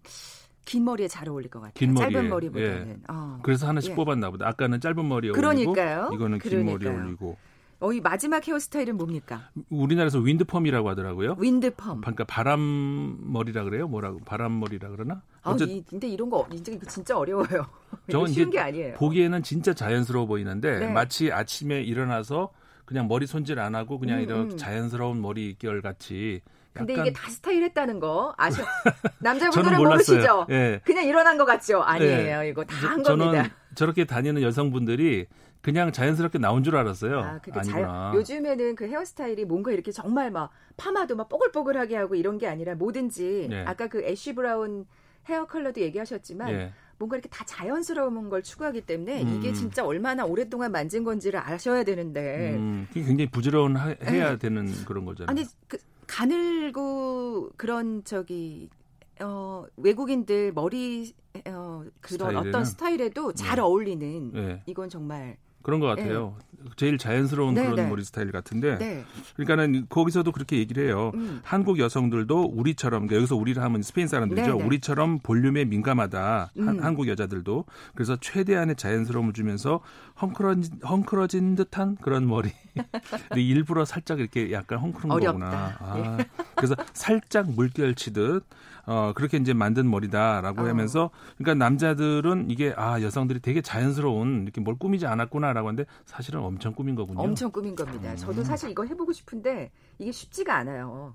긴 0.64 0.84
머리에 0.84 1.08
잘 1.08 1.28
어울릴 1.28 1.50
것 1.50 1.60
같아요. 1.60 1.72
긴 1.74 1.94
짧은 1.94 2.28
머리보다는. 2.28 2.88
예. 2.88 2.96
어. 3.08 3.38
그래서 3.42 3.66
하나씩 3.66 3.92
예. 3.92 3.94
뽑았나 3.96 4.30
보다. 4.30 4.48
아까는 4.48 4.80
짧은 4.80 5.08
머리에 5.08 5.30
어울리고 5.30 5.34
그러니까요. 5.72 6.10
이거는 6.12 6.38
긴 6.38 6.50
그러니까요. 6.50 6.72
머리에 6.78 6.88
어울리고. 6.88 7.36
어, 7.82 7.92
이 7.92 8.00
마지막 8.00 8.46
헤어스타일은 8.46 8.96
뭡니까? 8.96 9.50
우리나라에서 9.68 10.20
윈드펌이라고 10.20 10.88
하더라고요. 10.90 11.34
윈드펌. 11.38 12.00
그러니까 12.00 12.22
바람머리라 12.24 13.64
그래요? 13.64 13.88
뭐라고? 13.88 14.20
바람머리라 14.24 14.88
그러나? 14.90 15.22
아, 15.42 15.56
이, 15.60 15.82
근데 15.90 16.06
이런 16.06 16.30
거 16.30 16.46
진짜 16.52 16.70
이거 16.70 16.86
진짜 16.86 17.18
어려워요. 17.18 17.66
저는 18.10 18.28
쉬운 18.28 18.50
게 18.50 18.60
아니에요. 18.60 18.94
보기에는 18.94 19.42
진짜 19.42 19.74
자연스러워 19.74 20.26
보이는데 20.26 20.78
네. 20.78 20.86
마치 20.92 21.32
아침에 21.32 21.82
일어나서 21.82 22.52
그냥 22.84 23.08
머리 23.08 23.26
손질 23.26 23.58
안 23.58 23.74
하고 23.74 23.98
그냥 23.98 24.18
음, 24.18 24.22
이렇게 24.22 24.52
음. 24.52 24.56
자연스러운 24.56 25.20
머리결 25.20 25.82
같이 25.82 26.40
근데 26.74 26.94
이게 26.94 27.12
다 27.12 27.28
스타일했다는 27.28 27.98
거 28.00 28.32
아셔? 28.38 28.62
남자분들은 29.20 29.76
모르시죠? 29.76 30.46
네. 30.48 30.80
그냥 30.84 31.04
일어난 31.04 31.36
것 31.36 31.44
같죠? 31.44 31.82
아니에요. 31.82 32.40
네. 32.40 32.48
이거 32.48 32.64
다 32.64 32.86
한 32.88 33.02
겁니다. 33.02 33.50
저렇게 33.74 34.04
다니는 34.04 34.42
여성분들이 34.42 35.26
그냥 35.60 35.92
자연스럽게 35.92 36.38
나온 36.38 36.64
줄 36.64 36.76
알았어요. 36.76 37.20
아, 37.20 37.40
아니구나. 37.52 37.62
자연, 37.62 38.14
요즘에는 38.14 38.74
그 38.74 38.88
헤어스타일이 38.88 39.44
뭔가 39.44 39.70
이렇게 39.70 39.92
정말 39.92 40.30
막 40.30 40.50
파마도 40.76 41.14
막 41.14 41.28
뽀글뽀글하게 41.28 41.96
하고 41.96 42.14
이런 42.16 42.38
게 42.38 42.48
아니라 42.48 42.74
뭐든지 42.74 43.46
네. 43.48 43.64
아까 43.64 43.86
그 43.86 44.02
애쉬 44.02 44.34
브라운 44.34 44.86
헤어 45.28 45.46
컬러도 45.46 45.80
얘기하셨지만 45.80 46.52
네. 46.52 46.72
뭔가 46.98 47.16
이렇게 47.16 47.28
다 47.28 47.44
자연스러운 47.44 48.28
걸 48.28 48.42
추구하기 48.42 48.82
때문에 48.82 49.22
음. 49.22 49.36
이게 49.36 49.52
진짜 49.52 49.84
얼마나 49.84 50.24
오랫동안 50.24 50.72
만진 50.72 51.04
건지를 51.04 51.40
아셔야 51.40 51.84
되는데 51.84 52.54
음, 52.56 52.88
굉장히 52.92 53.30
부지런 53.30 53.76
해야 53.76 54.30
네. 54.30 54.38
되는 54.38 54.66
그런 54.84 55.04
거잖아요. 55.04 55.30
아니 55.30 55.46
그 55.68 55.78
가늘고 56.06 57.50
그런 57.56 58.02
저기 58.04 58.68
어, 59.22 59.64
외국인들 59.76 60.52
머리 60.52 61.14
어, 61.46 61.84
그런 62.00 62.18
스타일에는? 62.18 62.48
어떤 62.48 62.64
스타일에도 62.64 63.32
잘 63.32 63.56
네. 63.56 63.62
어울리는 63.62 64.32
네. 64.32 64.62
이건 64.66 64.88
정말 64.88 65.36
그런 65.62 65.80
것 65.80 65.86
같아요. 65.86 66.36
네. 66.38 66.70
제일 66.76 66.98
자연스러운 66.98 67.54
네, 67.54 67.62
그런 67.62 67.76
네. 67.76 67.86
머리 67.88 68.04
스타일 68.04 68.30
같은데. 68.30 68.78
네. 68.78 69.04
그러니까는 69.34 69.86
거기서도 69.88 70.32
그렇게 70.32 70.58
얘기를 70.58 70.86
해요. 70.86 71.12
음. 71.14 71.40
한국 71.42 71.78
여성들도 71.78 72.52
우리처럼 72.54 73.06
그러니까 73.06 73.16
여기서 73.16 73.36
우리를 73.36 73.62
하면 73.62 73.82
스페인 73.82 74.06
사람들이죠. 74.08 74.52
네, 74.52 74.58
네. 74.58 74.64
우리처럼 74.64 75.20
볼륨에 75.20 75.64
민감하다. 75.64 76.52
음. 76.58 76.82
한, 76.82 76.94
국 76.94 77.08
여자들도. 77.08 77.64
그래서 77.94 78.16
최대한의 78.20 78.76
자연스러움을 78.76 79.32
주면서 79.32 79.80
헝클어진, 80.22 80.80
헝클어진 80.84 81.54
듯한 81.56 81.96
그런 81.96 82.26
머리. 82.28 82.50
근데 83.28 83.42
일부러 83.42 83.84
살짝 83.84 84.20
이렇게 84.20 84.52
약간 84.52 84.78
헝클은 84.78 85.10
어렵다. 85.10 85.32
거구나. 85.32 85.76
아, 85.80 86.16
예. 86.20 86.26
그래서 86.56 86.74
살짝 86.92 87.50
물결 87.50 87.94
치듯 87.96 88.44
어, 88.86 89.12
그렇게 89.14 89.36
이제 89.36 89.52
만든 89.52 89.90
머리다라고 89.90 90.62
어. 90.62 90.66
하면서 90.68 91.10
그러니까 91.36 91.62
남자들은 91.64 92.50
이게 92.50 92.72
아, 92.76 93.00
여성들이 93.02 93.40
되게 93.40 93.60
자연스러운 93.60 94.42
이렇게 94.44 94.60
뭘 94.60 94.76
꾸미지 94.78 95.06
않았구나라고 95.06 95.68
하는데 95.68 95.84
사실은 96.06 96.40
엄청 96.40 96.72
꾸민 96.72 96.94
거군요. 96.94 97.20
엄청 97.20 97.50
꾸민 97.50 97.74
겁니다. 97.76 98.10
음. 98.12 98.16
저도 98.16 98.42
사실 98.44 98.70
이거 98.70 98.84
해보고 98.84 99.12
싶은데 99.12 99.70
이게 99.98 100.10
쉽지가 100.12 100.54
않아요. 100.56 101.14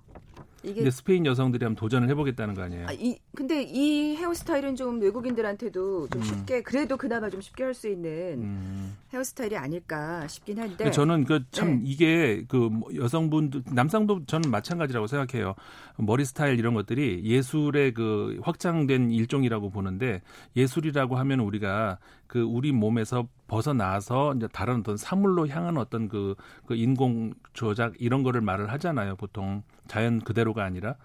이게 0.64 0.90
스페인 0.92 1.26
여성들이 1.26 1.64
한번 1.64 1.80
도전을 1.80 2.10
해보겠다는 2.10 2.54
거 2.54 2.64
아니에요? 2.64 2.88
아, 2.88 2.92
이, 2.92 3.18
근데 3.36 3.62
이 3.64 4.16
헤어스타일은 4.16 4.76
좀 4.76 5.00
외국인들한테도 5.00 6.08
좀 6.10 6.22
음. 6.22 6.26
쉽게 6.26 6.62
그래도 6.64 6.98
그나마 6.98 7.30
좀 7.30 7.42
쉽게 7.42 7.64
할 7.64 7.74
수 7.74 7.88
있는 7.88 8.42
음. 8.42 8.97
헤어스타일이 9.14 9.56
아닐까 9.56 10.28
싶긴 10.28 10.60
한데 10.60 10.92
저는 10.92 11.24
그참 11.24 11.78
네. 11.78 11.82
이게 11.86 12.44
그뭐 12.48 12.90
여성분들 12.96 13.64
남성도 13.72 14.26
저는 14.26 14.52
마찬가지라고 14.52 15.08
생각해요. 15.08 15.56
머리 15.98 16.26
스타일 16.26 16.60
이런 16.60 16.74
것들이 16.74 17.22
예술의 17.24 17.94
그 17.94 18.40
확장된 18.44 19.12
일종이라고 19.12 19.70
보는데 19.70 20.22
예술이라고 20.56 21.16
하면 21.18 21.40
우리가 21.40 22.00
그 22.28 22.42
우리 22.42 22.72
몸에서 22.72 23.28
벗어나서 23.48 24.36
이제 24.36 24.48
다른 24.52 24.80
어떤 24.80 24.98
사물로 24.98 25.48
향한 25.48 25.78
어떤 25.78 26.08
그, 26.10 26.36
그 26.66 26.76
인공 26.76 27.34
조작 27.54 27.94
이런 28.00 28.24
거를 28.24 28.42
말을 28.42 28.72
하잖아요. 28.74 29.16
보통 29.16 29.64
자연 29.88 30.20
그대로가 30.20 30.64
아니라. 30.64 30.96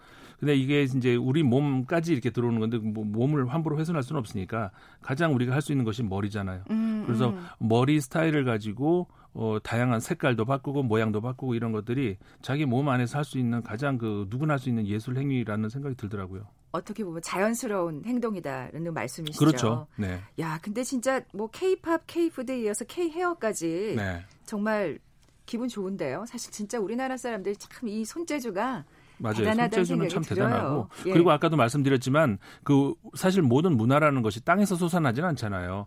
근데 0.41 0.57
이게 0.57 0.83
이제 0.83 1.15
우리 1.15 1.45
몸까지 1.45 2.13
이렇게 2.13 2.31
들어오는 2.31 2.59
건데 2.59 2.77
뭐 2.79 3.05
몸을 3.05 3.47
함부로 3.55 3.79
훼손할 3.79 4.03
수는 4.03 4.19
없으니까 4.19 4.73
가장 5.01 5.35
우리가 5.35 5.55
할 5.55 5.63
수 5.63 5.71
있는 5.71 5.85
것이 5.85 6.03
머리잖아요. 6.03 6.65
음, 6.71 7.05
그래서 7.07 7.29
음. 7.31 7.47
머리 7.61 8.01
스타일을 8.01 8.45
가지고 8.45 9.07
어, 9.35 9.59
다양한 9.63 10.01
색깔도 10.01 10.45
바꾸고 10.45 10.83
모양도 10.83 11.21
바꾸고 11.21 11.55
이런 11.55 11.71
것들이 11.71 12.17
자기 12.43 12.67
몸 12.67 12.89
안에서 12.89 13.19
할 13.19 13.25
수 13.25 13.39
있는 13.39 13.63
가장 13.63 13.99
그 13.99 14.27
누구나 14.31 14.55
할 14.55 14.59
수 14.59 14.69
있는 14.69 14.85
예술 14.89 15.17
행위라는 15.17 15.69
생각이 15.69 15.95
들더라고요. 15.95 16.43
어떻게 16.73 17.05
보면 17.05 17.23
자연스러운 17.23 18.03
행동이다라는 18.05 18.95
말씀이시죠. 18.95 19.39
그렇죠. 19.45 19.87
네. 19.97 20.21
야, 20.41 20.59
근데 20.63 20.83
진짜 20.83 21.21
뭐 21.33 21.49
K-팝, 21.49 22.03
K-푸드에 22.07 22.63
이어서 22.63 22.85
K-헤어까지 22.87 23.95
네. 23.97 24.25
정말 24.45 24.99
기분 25.47 25.69
좋은데요. 25.69 26.25
사실 26.27 26.51
진짜 26.51 26.79
우리나라 26.79 27.17
사람들이 27.17 27.57
참이 27.57 28.05
손재주가 28.05 28.85
맞아요. 29.19 29.55
손재주는 29.55 30.09
참 30.09 30.23
들어요. 30.23 30.49
대단하고 30.49 30.89
예. 31.07 31.13
그리고 31.13 31.31
아까도 31.31 31.57
말씀드렸지만 31.57 32.39
그 32.65 32.95
사실 33.15 33.43
모든 33.43 33.77
문화라는 33.77 34.23
것이 34.23 34.45
땅에서 34.45 34.75
솟아나지는 34.75 35.29
않잖아요. 35.31 35.87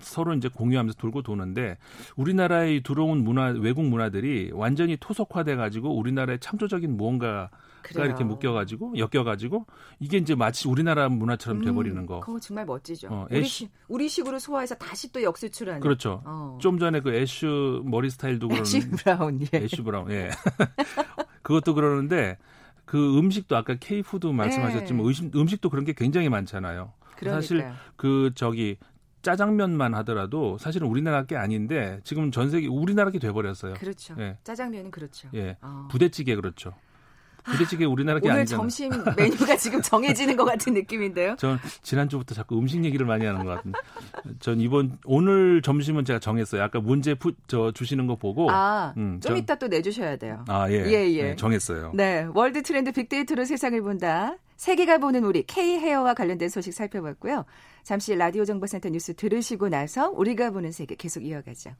서로 0.00 0.32
이제 0.34 0.48
공유하면서 0.48 0.96
돌고 0.96 1.22
도는데 1.22 1.76
우리나라에 2.16 2.80
들어온 2.82 3.22
문화 3.22 3.48
외국 3.48 3.84
문화들이 3.84 4.52
완전히 4.54 4.96
토속화돼 4.96 5.56
가지고 5.56 5.94
우리나라의 5.98 6.38
창조적인 6.38 6.96
무언가 6.96 7.50
가 7.82 8.04
이렇게 8.04 8.24
묶여가지고 8.24 8.94
엮여가지고 8.96 9.66
이게 9.98 10.18
이제 10.18 10.34
마치 10.34 10.68
우리나라 10.68 11.08
문화처럼 11.08 11.60
음, 11.60 11.64
돼버리는 11.64 12.06
거. 12.06 12.20
그거 12.20 12.38
정말 12.38 12.64
멋지죠. 12.66 13.08
어, 13.10 13.26
애쉬, 13.32 13.68
우리 13.88 14.08
식으로 14.08 14.38
소화해서 14.38 14.74
다시 14.76 15.12
또 15.12 15.22
역수출하는. 15.22 15.80
그렇죠. 15.80 16.22
어. 16.24 16.58
좀 16.60 16.78
전에 16.78 17.00
그 17.00 17.14
ash 17.14 17.46
머리 17.84 18.10
스타일도 18.10 18.48
그런. 18.48 18.62
Ash 18.62 18.88
brown. 18.90 19.40
예. 19.52 19.58
Ash 19.58 19.82
brown. 19.82 20.10
예. 20.10 20.30
그것도 21.42 21.74
그러는데 21.74 22.38
그 22.84 23.18
음식도 23.18 23.56
아까 23.56 23.74
K-food 23.74 24.26
말씀하셨지만 24.26 25.02
네. 25.02 25.08
음식, 25.08 25.36
음식도 25.36 25.70
그런 25.70 25.84
게 25.84 25.92
굉장히 25.92 26.28
많잖아요. 26.28 26.92
그러니까요. 27.16 27.40
사실 27.40 27.66
그 27.96 28.32
저기 28.34 28.78
짜장면만 29.22 29.94
하더라도 29.94 30.56
사실은 30.58 30.88
우리나라 30.88 31.24
게 31.24 31.36
아닌데 31.36 32.00
지금 32.04 32.30
전 32.30 32.50
세계 32.50 32.66
우리나라 32.68 33.10
게 33.10 33.18
돼버렸어요. 33.18 33.74
그렇죠. 33.74 34.14
예. 34.18 34.38
짜장면은 34.42 34.90
그렇죠. 34.90 35.28
예. 35.34 35.56
어. 35.60 35.88
부대찌개 35.90 36.34
그렇죠. 36.34 36.74
부대찌개 37.44 37.84
우리나라 37.84 38.20
게 38.20 38.28
오늘 38.28 38.40
아니잖아요. 38.40 38.60
점심 38.60 38.90
메뉴가 39.16 39.56
지금 39.56 39.82
정해지는 39.82 40.36
것 40.36 40.44
같은 40.44 40.74
느낌인데요. 40.74 41.36
전 41.36 41.58
지난주부터 41.82 42.34
자꾸 42.34 42.58
음식 42.58 42.84
얘기를 42.84 43.06
많이 43.06 43.24
하는 43.24 43.44
것 43.44 43.56
같은데. 43.56 43.78
전 44.40 44.60
이번 44.60 44.98
오늘 45.04 45.62
점심은 45.62 46.04
제가 46.04 46.18
정했어요. 46.18 46.62
아까 46.62 46.80
문제 46.80 47.14
푸, 47.14 47.32
저 47.46 47.72
주시는 47.72 48.06
거 48.06 48.16
보고 48.16 48.50
아, 48.50 48.94
음, 48.96 49.20
좀 49.22 49.30
전, 49.30 49.36
이따 49.36 49.54
또 49.56 49.68
내주셔야 49.68 50.16
돼요. 50.16 50.44
아, 50.48 50.70
예. 50.70 50.84
예, 50.86 51.10
예. 51.12 51.22
네, 51.22 51.36
정했어요. 51.36 51.92
네. 51.94 52.26
월드 52.34 52.62
트렌드 52.62 52.92
빅데이터로 52.92 53.44
세상을 53.44 53.80
본다. 53.82 54.36
세계가 54.56 54.98
보는 54.98 55.24
우리 55.24 55.42
K 55.42 55.78
hair와 55.78 56.12
관련된 56.14 56.50
소식 56.50 56.74
살펴봤고요. 56.74 57.46
잠시 57.82 58.14
라디오 58.14 58.44
정보센터 58.44 58.90
뉴스 58.90 59.14
들으시고 59.14 59.70
나서 59.70 60.10
우리가 60.10 60.50
보는 60.50 60.70
세계 60.70 60.94
계속 60.96 61.24
이어가죠. 61.24 61.70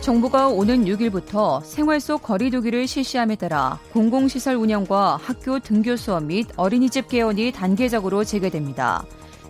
정부가 0.00 0.48
오는 0.48 0.86
6일부터 0.86 1.62
생활 1.62 2.00
속 2.00 2.22
거리두기를 2.22 2.86
실시함에 2.86 3.36
따라 3.36 3.78
공공시설 3.92 4.54
운영과 4.56 5.18
학교 5.22 5.58
등교 5.58 5.96
수업 5.96 6.24
및 6.24 6.46
어린이집 6.56 7.08
개원이 7.08 7.52
단계적으로 7.52 8.24
재개됩니다. 8.24 9.04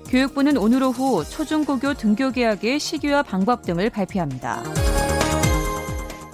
교육부는 0.09 0.57
오늘 0.57 0.83
오후 0.83 1.25
초중고교 1.25 1.95
등교 1.95 2.33
계약의 2.33 2.81
시기와 2.81 3.23
방법 3.23 3.63
등을 3.63 3.91
발표합니다. 3.91 4.65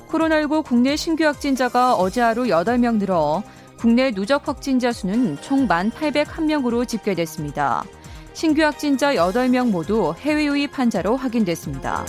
코로나19 0.08 0.64
국내 0.64 0.96
신규 0.96 1.24
확진자가 1.24 1.94
어제 1.94 2.22
하루 2.22 2.44
8명 2.44 2.96
늘어 2.96 3.42
국내 3.76 4.10
누적 4.12 4.48
확진자 4.48 4.92
수는 4.92 5.36
총 5.42 5.68
1,801명으로 5.68 6.88
집계됐습니다. 6.88 7.84
신규 8.32 8.62
확진자 8.62 9.14
8명 9.14 9.70
모두 9.70 10.14
해외 10.20 10.46
유입 10.46 10.78
환자로 10.78 11.16
확인됐습니다. 11.16 12.06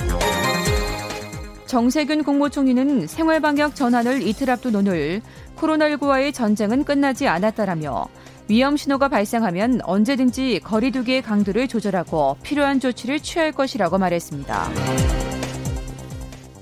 정세균 1.68 2.24
국무총리는 2.24 3.08
생활방역 3.08 3.76
전환을 3.76 4.26
이틀 4.26 4.50
앞둔 4.50 4.76
오늘 4.78 5.22
코로나19와의 5.58 6.34
전쟁은 6.34 6.86
끝나지 6.86 7.28
않았다라며 7.28 8.08
위험 8.48 8.78
신호가 8.78 9.10
발생하면 9.10 9.82
언제든지 9.84 10.62
거리두기의 10.64 11.22
강도를 11.22 11.68
조절하고 11.68 12.38
필요한 12.42 12.80
조치를 12.80 13.20
취할 13.20 13.52
것이라고 13.52 13.98
말했습니다. 13.98 14.70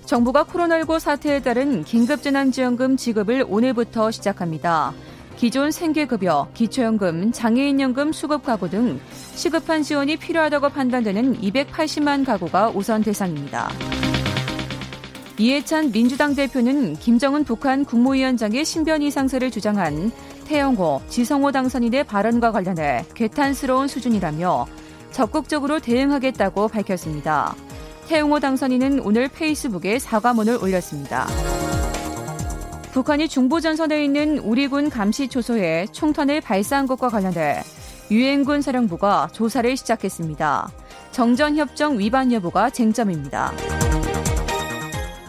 정부가 0.06 0.44
코로나19 0.46 1.00
사태에 1.00 1.40
따른 1.40 1.84
긴급재난지원금 1.84 2.98
지급을 2.98 3.46
오늘부터 3.48 4.10
시작합니다. 4.10 4.94
기존 5.38 5.70
생계급여, 5.70 6.50
기초연금, 6.56 7.32
장애인연금 7.32 8.12
수급 8.12 8.44
가구 8.44 8.70
등 8.70 9.00
시급한 9.36 9.84
지원이 9.84 10.18
필요하다고 10.18 10.70
판단되는 10.70 11.42
280만 11.42 12.26
가구가 12.26 12.72
우선 12.74 13.04
대상입니다. 13.04 13.70
이해찬 15.38 15.92
민주당 15.92 16.34
대표는 16.34 16.94
김정은 16.94 17.44
북한 17.44 17.84
국무위원장의 17.84 18.64
신변 18.64 19.02
이 19.02 19.12
상세를 19.12 19.52
주장한 19.52 20.12
태영호, 20.46 21.02
지성호 21.10 21.52
당선인의 21.52 22.06
발언과 22.06 22.54
관련해 22.54 23.06
괴탄스러운 23.14 23.90
수준이라며 23.90 24.66
적극적으로 25.12 25.80
대응하겠다고 25.80 26.70
밝혔습니다. 26.70 27.54
태영호 28.08 28.40
당선인은 28.40 29.02
오늘 29.02 29.28
페이스북에 29.28 30.00
사과문을 30.00 30.58
올렸습니다. 30.64 31.28
북한이 32.94 33.28
중부전선에 33.28 34.06
있는 34.06 34.40
우리군 34.40 34.90
감시초소에 34.90 35.88
총탄을 35.92 36.40
발사한 36.40 36.88
것과 36.88 37.10
관련해 37.10 37.62
유엔군 38.10 38.62
사령부가 38.62 39.30
조사를 39.34 39.76
시작했습니다. 39.76 40.70
정전협정 41.12 42.00
위반 42.00 42.32
여부가 42.32 42.70
쟁점입니다. 42.70 43.52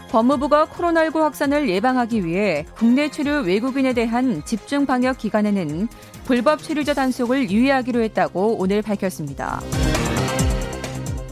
법무부가 0.09 0.67
코로나19 0.67 1.19
확산을 1.19 1.69
예방하기 1.69 2.25
위해 2.25 2.65
국내 2.75 3.09
체류 3.09 3.41
외국인에 3.41 3.93
대한 3.93 4.43
집중 4.45 4.85
방역 4.85 5.17
기간에는 5.17 5.87
불법 6.25 6.63
체류자 6.63 6.93
단속을 6.93 7.51
유예하기로 7.51 8.01
했다고 8.01 8.57
오늘 8.59 8.81
밝혔습니다. 8.81 9.61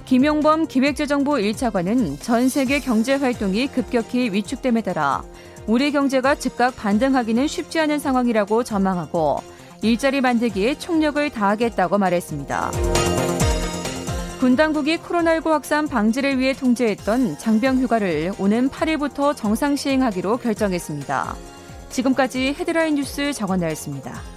김용범 0.06 0.68
기획재정부 0.68 1.34
1차관은 1.34 2.22
전 2.22 2.48
세계 2.48 2.80
경제 2.80 3.16
활동이 3.16 3.68
급격히 3.68 4.32
위축됨에 4.32 4.82
따라 4.82 5.24
우리 5.66 5.92
경제가 5.92 6.36
즉각 6.36 6.76
반등하기는 6.76 7.48
쉽지 7.48 7.80
않은 7.80 7.98
상황이라고 7.98 8.64
전망하고 8.64 9.40
일자리 9.82 10.22
만들기에 10.22 10.78
총력을 10.78 11.30
다하겠다고 11.30 11.98
말했습니다. 11.98 12.72
군 14.40 14.58
당국이 14.58 14.98
코로나19 14.98 15.50
확산 15.50 15.88
방지를 15.88 16.38
위해 16.38 16.54
통제했던 16.54 17.38
장병 17.38 17.80
휴가를 17.80 18.34
오는 18.38 18.70
8일부터 18.70 19.36
정상 19.36 19.76
시행하기로 19.76 20.38
결정했습니다. 20.38 21.36
지금까지 21.90 22.54
헤드라인 22.60 22.96
뉴스 22.96 23.32
정원나였습니다. 23.32 24.35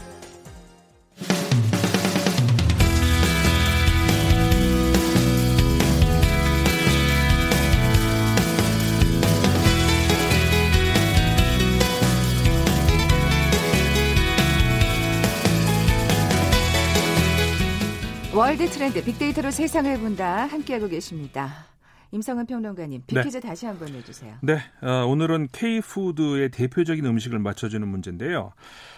월드 18.38 18.70
트렌드 18.70 19.02
빅데이터로 19.02 19.50
세상을 19.50 19.98
본다 19.98 20.46
함께하고 20.46 20.86
계십니다. 20.86 21.66
임성은 22.12 22.46
평론가님, 22.46 23.02
빅퀴즈 23.08 23.40
네. 23.40 23.48
다시 23.48 23.66
한번 23.66 23.88
해주세요. 23.88 24.36
네, 24.42 24.60
어, 24.80 25.06
오늘은 25.06 25.48
K푸드의 25.50 26.50
대표적인 26.50 27.04
음식을 27.04 27.40
맞춰주는 27.40 27.86
문제인데요. 27.86 28.52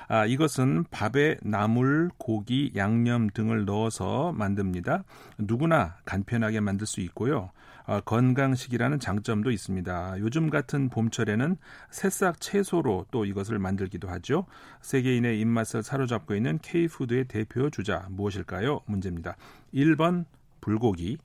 아, 0.09 0.26
이것은 0.26 0.85
밥에 0.90 1.38
나물, 1.40 2.11
고기, 2.18 2.70
양념 2.76 3.31
등을 3.31 3.64
넣어서 3.64 4.33
만듭니다. 4.33 5.05
누구나 5.38 5.96
간편하게 6.05 6.61
만들 6.61 6.87
수 6.87 7.00
있고요. 7.00 7.50
어, 7.90 8.00
건강식이라는 8.03 9.00
장점도 9.00 9.50
있습니다. 9.50 10.20
요즘 10.20 10.48
같은 10.48 10.90
봄철에는 10.90 11.57
새싹 11.90 12.40
채소로 12.40 13.07
또 13.11 13.24
이것을 13.24 13.59
만들기도 13.59 14.09
하죠. 14.11 14.46
세계인의 14.81 15.40
입맛을 15.40 15.83
사로잡고 15.83 16.37
있는 16.37 16.59
K푸드의 16.59 17.24
대표 17.24 17.68
주자 17.68 18.07
무엇일까요? 18.11 18.83
문제입니다. 18.87 19.37
1번 19.74 20.24
불고기, 20.61 21.18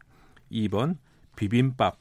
2번 0.51 0.97
비빔밥, 1.35 1.99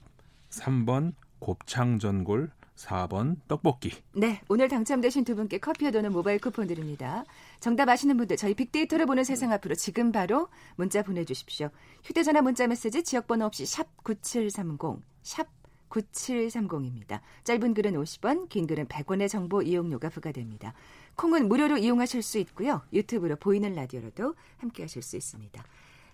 3번 0.49 1.13
곱창 1.41 1.99
전골, 1.99 2.51
4번 2.77 3.37
떡볶이. 3.49 3.93
네, 4.13 4.41
오늘 4.49 4.69
당첨되신 4.69 5.25
두 5.25 5.37
분께 5.37 5.59
커피와 5.59 5.91
도는 5.91 6.13
모바일 6.13 6.39
쿠폰 6.39 6.67
드립니다. 6.67 7.25
정답 7.61 7.89
아시는 7.89 8.17
분들 8.17 8.37
저희 8.37 8.55
빅데이터를 8.55 9.07
보는 9.07 9.25
세상 9.25 9.53
앞으로 9.53 9.75
지금 9.75 10.13
바로 10.13 10.49
문자 10.77 11.03
보내주십시오. 11.03 11.71
휴대전화 12.03 12.43
문자 12.43 12.67
메시지 12.67 13.03
지역번호 13.03 13.47
없이 13.47 13.67
샵 13.67 13.87
9730, 14.03 15.03
샵 15.23 15.49
9730입니다. 15.89 17.21
짧은 17.45 17.75
글은 17.75 17.95
50원, 17.95 18.49
긴 18.49 18.67
글은 18.67 18.87
100원의 18.87 19.29
정보 19.29 19.63
이용료가 19.63 20.09
부과됩니다. 20.09 20.75
콩은 21.17 21.49
무료로 21.49 21.79
이용하실 21.79 22.23
수 22.23 22.39
있고요. 22.39 22.83
유튜브로 22.93 23.37
보이는 23.37 23.73
라디오로도 23.75 24.35
함께 24.59 24.83
하실 24.83 25.03
수 25.03 25.17
있습니다. 25.17 25.65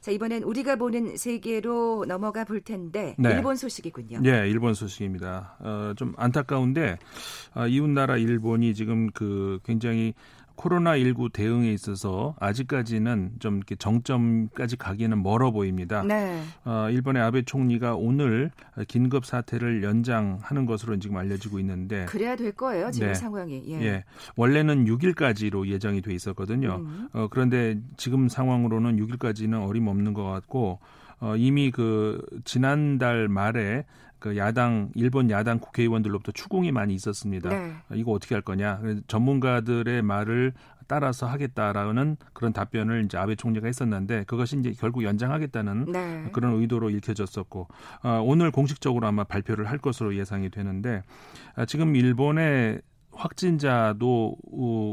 자, 0.01 0.11
이번엔 0.11 0.43
우리가 0.45 0.77
보는 0.77 1.17
세계로 1.17 2.07
넘어가 2.09 2.45
볼 2.45 2.61
텐데 2.63 3.15
네. 3.19 3.31
일본 3.35 3.57
소식이군요. 3.57 4.21
네, 4.21 4.49
일본 4.49 4.73
소식입니다. 4.73 5.57
어, 5.61 5.93
좀 5.97 6.15
안타까운데 6.17 6.99
어, 7.55 7.67
이웃 7.67 7.89
나라 7.89 8.17
일본이 8.17 8.75
지금 8.75 9.11
그 9.11 9.59
굉장히 9.65 10.15
코로나19 10.61 11.33
대응에 11.33 11.73
있어서 11.73 12.35
아직까지는 12.39 13.33
좀 13.39 13.57
이렇게 13.57 13.75
정점까지 13.77 14.77
가기는 14.77 15.23
멀어 15.23 15.51
보입니다. 15.51 16.03
네. 16.03 16.43
어, 16.65 16.89
일본의 16.91 17.23
아베 17.23 17.43
총리가 17.43 17.95
오늘 17.97 18.51
긴급 18.89 19.25
사태를 19.25 19.83
연장하는 19.83 20.67
것으로 20.67 20.99
지금 20.99 21.17
알려지고 21.17 21.59
있는데 21.61 22.05
그래야 22.07 22.37
될 22.37 22.53
거예요 22.53 22.91
지금 22.91 23.09
네. 23.09 23.15
상황이. 23.15 23.65
예. 23.69 23.83
예. 23.83 24.05
원래는 24.37 24.85
6일까지로 24.85 25.67
예정이 25.69 26.03
돼 26.03 26.15
있었거든요. 26.15 26.77
음. 26.77 27.09
어, 27.13 27.29
그런데 27.31 27.79
지금 27.97 28.29
상황으로는 28.29 28.97
6일까지는 28.97 29.67
어림없는 29.67 30.13
것 30.13 30.25
같고 30.25 30.79
어, 31.21 31.37
이미 31.37 31.71
그 31.71 32.25
지난달 32.45 33.29
말에 33.29 33.85
그 34.19 34.37
야당 34.37 34.91
일본 34.95 35.31
야당 35.31 35.59
국회의원들로부터 35.59 36.33
추궁이 36.33 36.73
많이 36.73 36.95
있었습니다. 36.95 37.49
네. 37.49 37.75
이거 37.95 38.13
어떻게 38.13 38.35
할 38.35 38.43
거냐? 38.43 38.81
전문가들의 39.07 40.03
말을 40.03 40.53
따라서 40.87 41.27
하겠다라는 41.27 42.17
그런 42.33 42.53
답변을 42.53 43.05
이제 43.05 43.17
아베 43.17 43.37
총리가 43.37 43.67
했었는데 43.67 44.25
그것이 44.25 44.59
이제 44.59 44.75
결국 44.77 45.05
연장하겠다는 45.05 45.85
네. 45.93 46.29
그런 46.33 46.61
의도로 46.61 46.91
읽혀졌었고 46.91 47.69
어, 48.03 48.21
오늘 48.25 48.51
공식적으로 48.51 49.07
아마 49.07 49.23
발표를 49.23 49.71
할 49.71 49.79
것으로 49.79 50.17
예상이 50.17 50.51
되는데 50.51 51.03
아, 51.55 51.65
지금 51.65 51.95
일본의 51.95 52.83
확진자도 53.13 54.37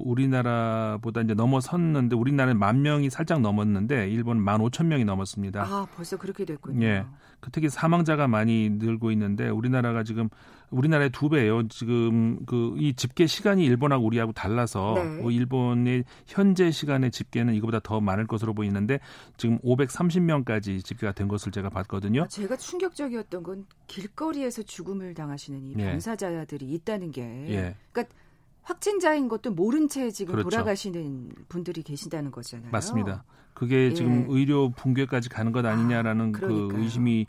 우리나라보다 0.05 1.21
이제 1.21 1.33
넘어섰는데 1.33 2.15
우리나라는 2.15 2.59
만 2.59 2.81
명이 2.81 3.09
살짝 3.09 3.41
넘었는데 3.41 4.09
일본은 4.09 4.41
만 4.41 4.61
오천 4.61 4.87
명이 4.87 5.05
넘었습니다. 5.05 5.63
아 5.63 5.87
벌써 5.95 6.17
그렇게 6.17 6.45
됐군요. 6.45 6.85
예. 6.85 7.05
그 7.39 7.51
특히 7.51 7.69
사망자가 7.69 8.27
많이 8.27 8.69
늘고 8.69 9.11
있는데 9.11 9.49
우리나라가 9.49 10.03
지금 10.03 10.29
우리나라의 10.71 11.09
두 11.11 11.29
배예요. 11.29 11.67
지금 11.69 12.45
그 12.45 12.67
이 12.77 12.93
집계 12.93 13.27
시간이 13.27 13.65
일본하고 13.65 14.05
우리하고 14.05 14.31
달라서 14.31 14.93
네. 14.95 15.21
뭐 15.21 15.31
일본의 15.31 16.03
현재 16.25 16.71
시간의 16.71 17.11
집계는 17.11 17.53
이거보다 17.55 17.79
더 17.79 17.99
많을 17.99 18.27
것으로 18.27 18.53
보이는데 18.53 18.99
지금 19.37 19.57
530명까지 19.59 20.83
집계가 20.83 21.11
된 21.13 21.27
것을 21.27 21.51
제가 21.51 21.69
봤거든요. 21.69 22.23
아, 22.23 22.27
제가 22.27 22.55
충격적이었던 22.57 23.43
건 23.43 23.65
길거리에서 23.87 24.63
죽음을 24.63 25.13
당하시는 25.13 25.65
이 25.65 25.75
예. 25.77 25.91
병사자들이 25.91 26.65
있다는 26.73 27.11
게 27.11 27.21
예. 27.49 27.75
그러니까 27.91 28.15
확진자인 28.61 29.27
것도 29.27 29.51
모른 29.51 29.87
채 29.87 30.11
지금 30.11 30.33
그렇죠. 30.33 30.49
돌아가시는 30.49 31.31
분들이 31.47 31.83
계신다는 31.83 32.31
거잖아요. 32.31 32.69
맞습니다. 32.71 33.23
그게 33.53 33.85
예. 33.85 33.93
지금 33.93 34.25
의료 34.29 34.69
붕괴까지 34.69 35.29
가는 35.29 35.51
것 35.51 35.65
아니냐라는 35.65 36.33
아, 36.35 36.39
그 36.39 36.69
의심이 36.73 37.25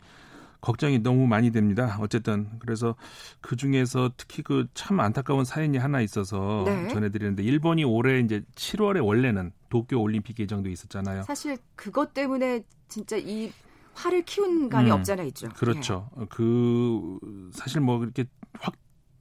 걱정이 0.61 0.99
너무 0.99 1.25
많이 1.27 1.51
됩니다. 1.51 1.97
어쨌든 2.01 2.49
그래서 2.59 2.95
그 3.41 3.55
중에서 3.55 4.11
특히 4.17 4.43
그 4.43 4.67
참 4.73 4.99
안타까운 4.99 5.45
사연이 5.45 5.77
하나 5.77 6.01
있어서 6.01 6.63
네. 6.65 6.87
전해드리는데 6.89 7.43
일본이 7.43 7.83
올해 7.83 8.19
이제 8.19 8.43
7월에 8.55 9.03
원래는 9.05 9.51
도쿄 9.69 9.99
올림픽 9.99 10.39
예정도 10.39 10.69
있었잖아요. 10.69 11.23
사실 11.23 11.57
그것 11.75 12.13
때문에 12.13 12.63
진짜 12.87 13.15
이 13.17 13.51
화를 13.93 14.23
키운 14.23 14.69
감이 14.69 14.89
음, 14.89 14.95
없잖아 14.95 15.23
있죠. 15.23 15.49
그렇죠. 15.49 16.09
예. 16.19 16.25
그 16.29 17.19
사실 17.53 17.81
뭐 17.81 18.01
이렇게 18.03 18.25
확 18.59 18.73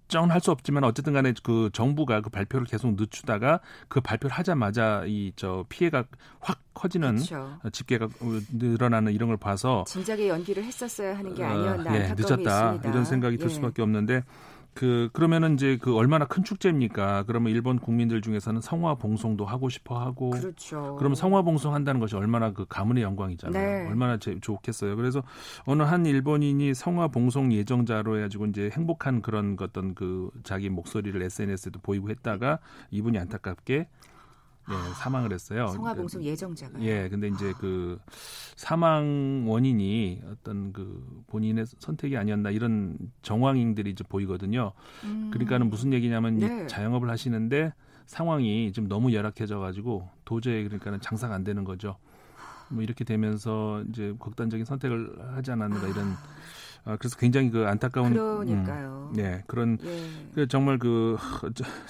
결정은 0.09 0.31
할 0.31 0.41
수 0.41 0.51
없지만 0.53 0.85
어쨌든 0.85 1.13
간에 1.13 1.35
그 1.43 1.69
정부가 1.73 2.21
그 2.23 2.31
발표를 2.31 2.67
계속 2.67 2.95
늦추다가 2.97 3.61
그 3.89 4.01
발표를 4.01 4.35
하자마자 4.35 5.05
이 5.07 5.33
저 5.37 5.65
피해가 5.69 6.05
확 6.41 6.61
커지는 6.75 7.17
그렇죠. 7.17 7.59
집계가 7.73 8.09
늘어나는 8.53 9.13
이런 9.13 9.29
걸 9.29 9.37
봐서 9.37 9.85
진작에 9.87 10.29
연기를 10.29 10.65
했었어야 10.65 11.17
하는 11.19 11.35
게 11.35 11.45
아니었나 11.45 11.91
어, 11.91 11.95
예, 11.95 11.99
늦었다 12.17 12.73
있습니다. 12.75 12.89
이런 12.89 13.05
생각이 13.05 13.37
들 13.37 13.47
예. 13.51 13.55
수밖에 13.55 13.83
없는데 13.83 14.23
그 14.79 15.11
그러면은 15.13 15.55
이제 15.55 15.77
그 15.77 15.97
얼마나 15.97 16.25
큰 16.25 16.45
축제입니까? 16.45 17.25
그러면 17.27 17.51
일본 17.51 17.81
국민들 17.81 18.23
중에서는 18.23 18.61
성화 18.61 18.95
봉송도 18.95 19.45
하고 19.45 19.69
싶어 19.69 19.99
하고 19.99 20.31
그렇죠. 20.31 20.95
그러면 21.01 21.17
성화 21.17 21.43
봉송 21.43 21.75
한다는 21.75 21.99
것이 21.99 22.15
얼마나 22.15 22.53
그 22.53 22.65
가문의 22.65 23.03
영광이잖아요. 23.03 23.83
네. 23.83 23.89
얼마나 23.89 24.19
제, 24.19 24.39
좋겠어요. 24.39 24.95
그래서 24.95 25.25
어느 25.65 25.83
한 25.83 26.07
일본인이 26.07 26.75
성화 26.75 27.09
봉송 27.09 27.53
예정자로 27.53 28.19
해 28.19 28.21
가지고 28.21 28.47
이제 28.47 28.71
행복한 28.73 29.21
그런 29.21 29.57
어떤 29.61 29.97
그 29.97 30.31
자기 30.45 30.69
목소리를 30.69 31.21
SNS에도 31.21 31.81
보이고 31.81 32.09
했다가 32.09 32.61
이분이 32.93 33.19
안타깝게 33.19 33.89
예, 34.71 34.95
사망을 34.95 35.33
했어요. 35.33 35.69
성화봉송 35.69 36.23
예정자가. 36.23 36.81
예, 36.83 37.09
근데 37.09 37.29
이제 37.29 37.53
그 37.59 37.99
사망 38.57 39.45
원인이 39.47 40.23
어떤 40.31 40.73
그 40.73 41.23
본인의 41.29 41.67
선택이 41.79 42.17
아니었나 42.17 42.51
이런 42.51 42.99
정황인들이 43.23 43.91
이제 43.91 44.05
보이거든요. 44.09 44.73
음. 45.05 45.31
그러니까는 45.33 45.71
무슨 45.71 45.93
얘기냐면 45.93 46.39
네. 46.39 46.67
자영업을 46.67 47.09
하시는데 47.09 47.73
상황이 48.07 48.73
좀 48.73 48.89
너무 48.89 49.13
열악해져 49.13 49.59
가지고 49.59 50.09
도저히 50.25 50.65
그러니까는 50.65 51.01
장사가 51.01 51.35
안 51.35 51.45
되는 51.45 51.65
거죠. 51.65 51.97
뭐 52.71 52.83
이렇게 52.83 53.05
되면서 53.05 53.83
이제 53.89 54.15
극단적인 54.19 54.65
선택을 54.65 55.35
하지 55.35 55.51
않았는가 55.53 55.89
이런 55.89 56.15
아. 56.85 56.93
아, 56.93 56.97
그래서 56.97 57.17
굉장히 57.17 57.51
그 57.51 57.67
안타까운 57.67 58.13
그러니까요. 58.13 59.11
음, 59.11 59.17
네 59.17 59.43
그런 59.47 59.79
예. 59.85 60.11
그 60.35 60.49
정말 60.49 60.79
그 60.79 61.17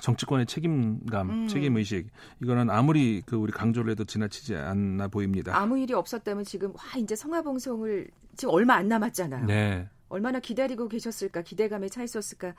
정치권의 0.00 0.46
책임감, 0.46 1.30
음. 1.30 1.48
책임 1.48 1.76
의식 1.76 2.08
이거는 2.42 2.70
아무리 2.70 3.22
그 3.24 3.36
우리 3.36 3.52
강조를 3.52 3.90
해도 3.92 4.04
지나치지 4.04 4.56
않나 4.56 5.08
보입니다. 5.08 5.56
아무 5.56 5.78
일이 5.78 5.94
없었다면 5.94 6.44
지금 6.44 6.70
와 6.70 6.82
이제 6.98 7.14
성화봉송을 7.14 8.08
지금 8.36 8.54
얼마 8.54 8.74
안 8.74 8.88
남았잖아요. 8.88 9.46
네. 9.46 9.88
얼마나 10.08 10.40
기다리고 10.40 10.88
계셨을까 10.88 11.42
기대감에 11.42 11.88
차 11.88 12.02
있었을까. 12.02 12.54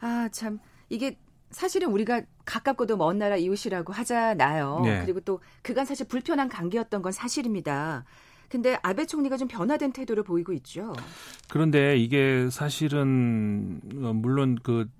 아 0.00 0.28
참 0.32 0.58
이게 0.88 1.18
사실은 1.50 1.88
우리가 1.90 2.22
가깝고도 2.44 2.96
먼 2.96 3.18
나라 3.18 3.36
이웃이라고 3.36 3.92
하잖아요. 3.92 4.80
네. 4.84 5.02
그리고 5.02 5.20
또 5.20 5.40
그간 5.62 5.84
사실 5.84 6.08
불편한 6.08 6.48
관계였던 6.48 7.02
건 7.02 7.12
사실입니다. 7.12 8.04
근데 8.52 8.78
아베 8.82 9.06
총리가 9.06 9.38
좀 9.38 9.48
변화된 9.48 9.92
태도를 9.92 10.24
보이고 10.24 10.52
있죠. 10.52 10.92
그런데 11.48 11.96
이게 11.96 12.50
사실은 12.50 13.80
어, 14.02 14.12
물론 14.12 14.58
그 14.62 14.90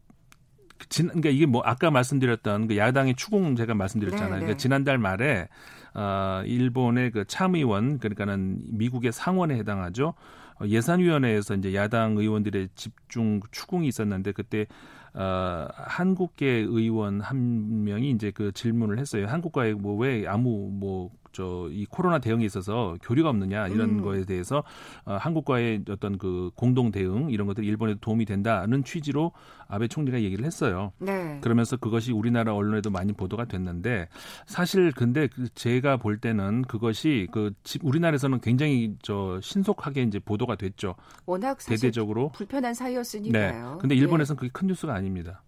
진, 0.88 1.09
그러니까 1.09 1.29
이게 1.29 1.45
뭐 1.45 1.61
아까 1.62 1.91
말씀드렸던 1.91 2.69
그 2.69 2.79
야당의 2.79 3.15
추궁 3.15 3.55
제가 3.55 3.75
말씀드렸잖아요. 3.75 4.31
네, 4.31 4.35
네. 4.37 4.41
그러니까 4.41 4.57
지난달 4.57 4.97
말에 4.97 5.49
어 5.93 6.43
일본의 6.47 7.11
그 7.11 7.27
참의원 7.27 7.99
그러니까는 7.99 8.59
미국의 8.71 9.12
상원에 9.12 9.57
해당하죠. 9.57 10.15
어, 10.59 10.67
예산위원회에서 10.67 11.55
이제 11.57 11.75
야당 11.75 12.17
의원들의 12.17 12.71
집중 12.75 13.41
추궁이 13.51 13.87
있었는데 13.87 14.33
그때 14.33 14.67
어, 15.12 15.69
한국계 15.77 16.47
의원 16.47 17.21
한 17.21 17.85
명이 17.85 18.12
이제 18.12 18.31
그 18.31 18.51
질문을 18.53 18.99
했어요. 18.99 19.27
한국과의 19.27 19.75
뭐 19.75 19.99
왜 19.99 20.27
아무 20.27 20.71
뭐 20.73 21.11
저 21.33 21.62
이 21.73 21.87
코로나 21.87 22.18
대응에 22.18 22.45
있어서 22.45 22.97
교류가 23.03 23.31
없느냐 23.31 23.68
이런 23.68 23.99
음. 23.99 24.03
거에 24.03 24.25
대해서 24.25 24.62
어, 25.05 25.16
한국과의 25.16 25.85
어떤 25.90 26.18
그 26.18 26.51
공동 26.55 26.90
대응 26.90 27.31
이런 27.31 27.47
것들이 27.47 27.66
일본에도 27.66 27.99
도움이 28.01 28.25
된다는 28.25 28.85
취지로 28.85 29.33
아베 29.68 29.88
총리가 29.88 30.23
얘기를 30.23 30.45
했어요. 30.45 30.92
네. 30.99 31.38
그러면서 31.40 31.77
그것이 31.77 32.12
우리나라 32.12 32.55
언론에도 32.55 32.90
많이 32.90 33.12
보도가 33.12 33.47
됐는데 33.47 34.09
사실 34.47 34.92
근데 34.92 35.27
그 35.27 35.49
제가 35.55 35.97
볼 35.97 36.18
때는 36.18 36.62
그것이 36.62 37.29
그 37.33 37.53
우리나라에서는 37.83 38.40
굉장히 38.40 38.97
저 39.03 39.40
신속하게 39.42 40.03
이제 40.03 40.18
보도가 40.18 40.57
됐죠. 40.57 40.95
워낙 41.27 41.59
대대적으로 41.59 42.31
불편한 42.31 42.75
사이였으니까요. 42.75 43.71
네. 43.73 43.79
근데 43.81 43.95
일본에서는 43.95 44.37
네. 44.37 44.40
그게 44.40 44.51
큰 44.53 44.68
뉴스가 44.68 44.95
아닙니다. 44.95 45.42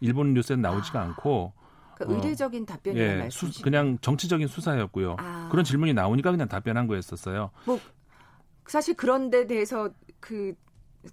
일본 0.00 0.34
뉴스에는 0.34 0.62
나오지가 0.62 1.00
아. 1.00 1.04
않고 1.04 1.52
그 2.06 2.14
의례적인 2.14 2.66
답변이란 2.66 3.08
예, 3.08 3.16
말씀이시죠? 3.16 3.64
그냥 3.64 3.98
정치적인 4.00 4.46
수사였고요. 4.46 5.16
아. 5.18 5.48
그런 5.50 5.64
질문이 5.64 5.92
나오니까 5.94 6.30
그냥 6.30 6.48
답변한 6.48 6.86
거였었어요. 6.86 7.50
뭐 7.66 7.78
사실 8.66 8.94
그런 8.94 9.30
데 9.30 9.46
대해서 9.46 9.90
그 10.20 10.54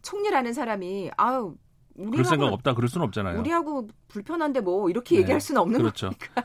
총리라는 0.01 0.53
사람이 0.53 1.11
아우 1.17 1.55
그럴 1.95 2.25
생각 2.25 2.53
없다 2.53 2.75
그럴 2.75 2.87
수는 2.87 3.05
없잖아요. 3.07 3.39
우리하고 3.39 3.87
불편한데 4.07 4.61
뭐 4.61 4.89
이렇게 4.89 5.15
네. 5.15 5.21
얘기할 5.21 5.41
수는 5.41 5.61
없는 5.61 5.79
그렇죠. 5.79 6.09
거니까. 6.09 6.43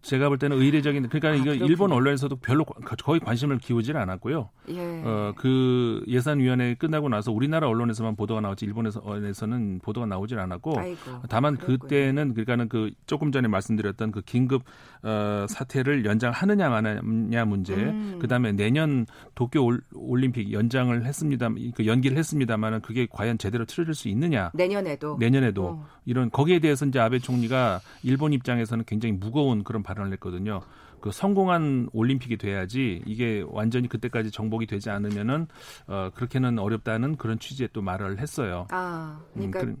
제가 0.00 0.28
볼 0.28 0.38
때는 0.38 0.56
의례적인 0.58 1.08
그러니까 1.08 1.28
아, 1.30 1.34
이거 1.34 1.44
그렇군요. 1.44 1.66
일본 1.66 1.92
언론에서도 1.92 2.36
별로 2.36 2.64
거의 2.64 3.20
관심을 3.20 3.58
기울질 3.58 3.96
않았고요. 3.96 4.48
예. 4.70 5.02
어 5.04 5.32
그 5.36 6.02
예산위원회 6.06 6.74
끝나고 6.74 7.08
나서 7.08 7.32
우리나라 7.32 7.68
언론에서만 7.68 8.16
보도가 8.16 8.40
나왔지 8.40 8.64
일본에서는 8.64 9.80
보도가 9.82 10.06
나오질 10.06 10.38
않았고 10.38 10.78
아이고, 10.78 10.98
다만 11.28 11.56
그랬군요. 11.56 11.78
그때는 11.78 12.32
그러니까는 12.34 12.68
그 12.68 12.90
조금 13.06 13.32
전에 13.32 13.48
말씀드렸던 13.48 14.12
그 14.12 14.22
긴급 14.22 14.62
어 15.02 15.46
사태를 15.48 16.04
연장하느냐 16.04 16.68
마느냐 16.68 17.44
문제 17.44 17.74
음. 17.74 18.18
그다음에 18.20 18.52
내년 18.52 19.06
도쿄 19.34 19.68
올림픽 19.94 20.52
연장을 20.52 21.04
했습니다. 21.04 21.48
그 21.74 21.86
연기를 21.86 22.16
했습니다만은 22.18 22.80
그게 22.80 23.06
과연 23.10 23.38
제대로 23.38 23.64
치러질 23.64 23.94
수 23.94 24.08
있느냐 24.08 24.50
내년에도 24.54 25.16
내년에도 25.18 25.66
어. 25.66 25.86
이런 26.04 26.30
거기에 26.30 26.58
대해서 26.58 26.84
이제 26.86 26.98
아베 26.98 27.18
총리가 27.18 27.80
일본 28.02 28.32
입장에서는 28.32 28.84
굉장히 28.86 29.12
무거운 29.12 29.62
그런 29.62 29.82
발언을 29.88 30.12
했거든요. 30.14 30.60
그 31.00 31.10
성공한 31.10 31.88
올림픽이 31.92 32.36
돼야지 32.36 33.02
이게 33.06 33.44
완전히 33.48 33.88
그때까지 33.88 34.30
정복이 34.30 34.66
되지 34.66 34.90
않으면은 34.90 35.46
어 35.86 36.10
그렇게는 36.14 36.58
어렵다는 36.58 37.16
그런 37.16 37.38
취지의 37.38 37.70
또 37.72 37.80
말을 37.82 38.18
했어요. 38.18 38.66
아, 38.70 39.20
그러니까 39.32 39.62
음, 39.62 39.76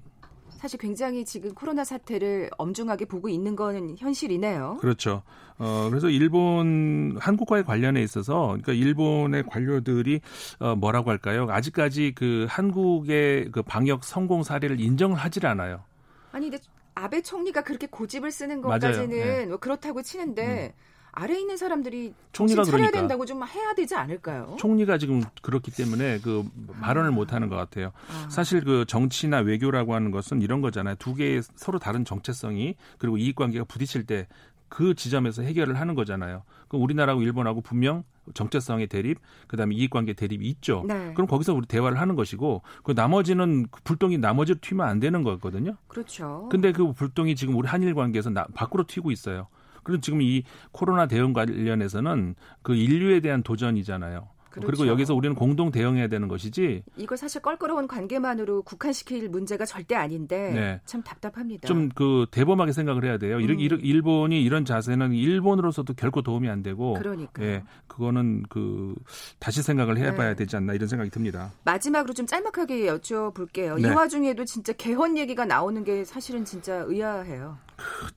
사실 0.50 0.78
굉장히 0.78 1.24
지금 1.24 1.52
코로나 1.54 1.84
사태를 1.84 2.50
엄중하게 2.56 3.04
보고 3.04 3.28
있는 3.28 3.54
건 3.54 3.96
현실이네요. 3.98 4.78
그렇죠. 4.80 5.22
어, 5.58 5.88
그래서 5.90 6.08
일본 6.08 7.16
한국과의 7.20 7.64
관련에 7.64 8.02
있어서 8.02 8.46
그러니까 8.48 8.72
일본의 8.72 9.44
관료들이 9.44 10.20
어, 10.60 10.74
뭐라고 10.76 11.10
할까요? 11.10 11.46
아직까지 11.50 12.12
그 12.14 12.46
한국의 12.48 13.50
그 13.52 13.62
방역 13.62 14.04
성공 14.04 14.42
사례를 14.42 14.80
인정을 14.80 15.16
하질 15.16 15.46
않아요. 15.46 15.84
아니 16.32 16.50
근데 16.50 16.62
아베 16.98 17.22
총리가 17.22 17.62
그렇게 17.62 17.86
고집을 17.86 18.30
쓰는 18.32 18.60
것까지는 18.60 19.08
네. 19.08 19.46
뭐 19.46 19.58
그렇다고 19.58 20.02
치는데 20.02 20.74
음. 20.76 20.88
아래 21.12 21.38
있는 21.38 21.56
사람들이 21.56 22.14
총리가 22.32 22.62
차려야 22.62 22.76
그러니까. 22.76 22.98
된다고 23.00 23.26
좀 23.26 23.42
해야 23.44 23.74
되지 23.74 23.96
않을까요? 23.96 24.56
총리가 24.58 24.98
지금 24.98 25.22
그렇기 25.42 25.72
때문에 25.72 26.20
그 26.20 26.44
발언을 26.80 27.10
아. 27.10 27.12
못 27.12 27.32
하는 27.32 27.48
것 27.48 27.56
같아요. 27.56 27.92
아. 28.08 28.28
사실 28.28 28.62
그 28.62 28.84
정치나 28.86 29.38
외교라고 29.38 29.94
하는 29.94 30.10
것은 30.10 30.42
이런 30.42 30.60
거잖아요. 30.60 30.96
두 30.98 31.14
개의 31.14 31.42
서로 31.56 31.78
다른 31.78 32.04
정체성이 32.04 32.76
그리고 32.98 33.16
이익 33.16 33.36
관계가 33.36 33.64
부딪힐 33.64 34.06
때 34.06 34.28
그 34.68 34.94
지점에서 34.94 35.42
해결을 35.42 35.78
하는 35.78 35.94
거잖아요. 35.94 36.42
그 36.68 36.76
우리나라하고 36.76 37.22
일본하고 37.22 37.60
분명 37.60 38.04
정체성의 38.34 38.88
대립, 38.88 39.18
그다음에 39.46 39.74
이익관계 39.74 40.12
대립이 40.12 40.46
있죠. 40.48 40.84
네. 40.86 41.12
그럼 41.14 41.26
거기서 41.26 41.54
우리 41.54 41.66
대화를 41.66 41.98
하는 42.00 42.14
것이고 42.14 42.62
그 42.82 42.92
나머지는 42.92 43.66
그 43.70 43.80
불똥이 43.82 44.18
나머지로 44.18 44.58
튀면 44.60 44.86
안 44.86 45.00
되는 45.00 45.22
거거든요. 45.22 45.76
그렇죠. 45.86 46.48
근데 46.50 46.72
그 46.72 46.92
불똥이 46.92 47.36
지금 47.36 47.56
우리 47.56 47.68
한일 47.68 47.94
관계에서 47.94 48.30
나, 48.30 48.46
밖으로 48.54 48.84
튀고 48.86 49.10
있어요. 49.10 49.48
그리고 49.82 50.00
지금 50.00 50.20
이 50.20 50.44
코로나 50.70 51.06
대응 51.06 51.32
관련해서는 51.32 52.34
그 52.62 52.74
인류에 52.74 53.20
대한 53.20 53.42
도전이잖아요. 53.42 54.28
그렇죠. 54.50 54.66
그리고 54.66 54.86
여기서 54.86 55.14
우리는 55.14 55.34
공동 55.34 55.70
대응해야 55.70 56.08
되는 56.08 56.28
것이지. 56.28 56.82
이거 56.96 57.16
사실 57.16 57.42
껄끄러운 57.42 57.86
관계만으로 57.86 58.62
국한시킬 58.62 59.28
문제가 59.28 59.64
절대 59.64 59.94
아닌데 59.94 60.52
네. 60.52 60.80
참 60.84 61.02
답답합니다. 61.02 61.68
좀 61.68 61.88
그 61.94 62.26
대범하게 62.30 62.72
생각을 62.72 63.04
해야 63.04 63.18
돼요. 63.18 63.38
음. 63.38 63.58
일본이 63.60 64.42
이런 64.42 64.64
자세는 64.64 65.12
일본으로서도 65.12 65.94
결코 65.94 66.22
도움이 66.22 66.48
안 66.48 66.62
되고. 66.62 66.94
그러니까. 66.94 67.42
예, 67.42 67.64
그거는 67.86 68.44
그 68.48 68.94
다시 69.38 69.62
생각을 69.62 69.98
해봐야 69.98 70.30
네. 70.30 70.34
되지 70.36 70.56
않나 70.56 70.74
이런 70.74 70.88
생각이 70.88 71.10
듭니다. 71.10 71.52
마지막으로 71.64 72.14
좀 72.14 72.26
짤막하게 72.26 72.86
여쭤볼게요. 72.86 73.80
네. 73.80 73.88
이 73.88 73.92
와중에도 73.92 74.44
진짜 74.44 74.72
개헌 74.72 75.18
얘기가 75.18 75.44
나오는 75.44 75.82
게 75.84 76.04
사실은 76.04 76.44
진짜 76.44 76.84
의아해요. 76.86 77.58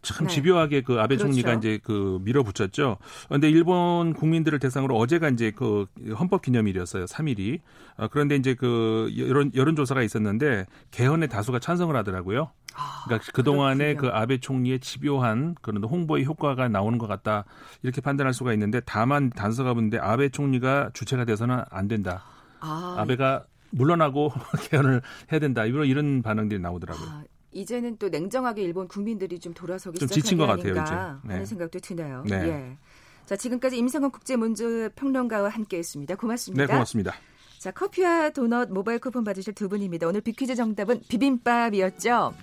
참 0.02 0.28
네. 0.28 0.34
집요하게 0.34 0.82
그 0.82 1.00
아베 1.00 1.16
그렇죠. 1.16 1.26
총리가 1.26 1.54
이제 1.56 1.80
그 1.84 2.20
밀어붙였죠. 2.24 2.98
그런데 3.28 3.50
일본 3.50 4.14
국민들을 4.14 4.60
대상으로 4.60 4.98
어제가 4.98 5.30
이제 5.30 5.52
그 5.52 5.86
헌법 6.18 6.42
기념일이었어요. 6.42 7.06
3일이. 7.06 7.60
어, 7.98 8.08
그런데 8.08 8.36
이제 8.36 8.54
그 8.56 9.14
여론 9.18 9.52
여론 9.56 9.76
조사가 9.76 10.02
있었는데 10.02 10.66
개헌의 10.92 11.30
다수가 11.30 11.60
찬성을 11.60 11.96
하더라고요. 11.96 12.52
아, 12.74 13.04
그러니까 13.06 13.32
그동안에 13.34 13.96
그 13.96 14.08
아베 14.08 14.40
총리의 14.40 14.80
집요한 14.80 15.56
그런 15.62 15.84
홍보의 15.84 16.26
효과가 16.26 16.68
나오는 16.70 16.98
것 16.98 17.08
같다. 17.08 17.46
이렇게 17.84 18.02
판단할 18.02 18.34
수가 18.34 18.54
있는데 18.54 18.82
다만 18.86 19.30
단서가 19.30 19.74
붙는데 19.74 20.00
아베 20.00 20.30
총리가 20.30 20.92
주체가 20.94 21.26
돼서는 21.26 21.64
안 21.70 21.88
된다. 21.88 22.24
아, 22.60 22.96
아베가 23.00 23.46
물러나고 23.72 24.32
개헌을 24.70 25.02
해야 25.32 25.40
된다. 25.40 25.66
이런 25.66 25.86
이런 25.86 26.22
반응들이 26.22 26.60
나오더라고요. 26.60 27.08
아, 27.10 27.24
이제는 27.52 27.98
또 27.98 28.10
냉정하게 28.10 28.62
일본 28.62 28.88
국민들이 28.88 29.40
좀 29.40 29.54
돌아서기 29.54 30.00
좀 30.00 30.08
지친 30.08 30.38
것 30.38 30.46
같아요, 30.48 30.72
이제. 30.72 30.82
네. 31.28 31.34
하는 31.34 31.46
생각도 31.46 31.80
드네요. 31.80 32.24
네. 32.28 32.36
예. 32.48 32.78
자, 33.26 33.36
지금까지 33.36 33.78
임상원 33.78 34.12
국제문주 34.12 34.90
평론가와 34.96 35.50
함께했습니다. 35.50 36.16
고맙습니다. 36.16 36.66
네, 36.66 36.72
고맙습니다. 36.72 37.14
자, 37.60 37.72
커피와 37.72 38.32
도넛 38.32 38.72
모바일 38.72 39.00
쿠폰 39.00 39.24
받으실 39.24 39.54
두 39.54 39.70
분입니다. 39.70 40.08
오늘 40.08 40.22
비퀴즈 40.22 40.56
정답은 40.56 41.02
비빔밥이었죠. 41.08 42.34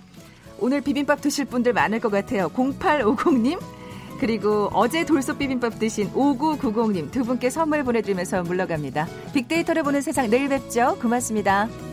오늘 0.59 0.81
비빔밥 0.81 1.21
드실 1.21 1.45
분들 1.45 1.73
많을 1.73 1.99
것 1.99 2.09
같아요. 2.09 2.49
0850님, 2.49 3.59
그리고 4.19 4.69
어제 4.73 5.05
돌솥 5.05 5.39
비빔밥 5.39 5.79
드신 5.79 6.11
5990님 6.11 7.11
두 7.11 7.23
분께 7.23 7.49
선물 7.49 7.83
보내드리면서 7.83 8.43
물러갑니다. 8.43 9.07
빅데이터를 9.33 9.83
보는 9.83 10.01
세상 10.01 10.29
내일 10.29 10.49
뵙죠. 10.49 10.97
고맙습니다. 11.01 11.88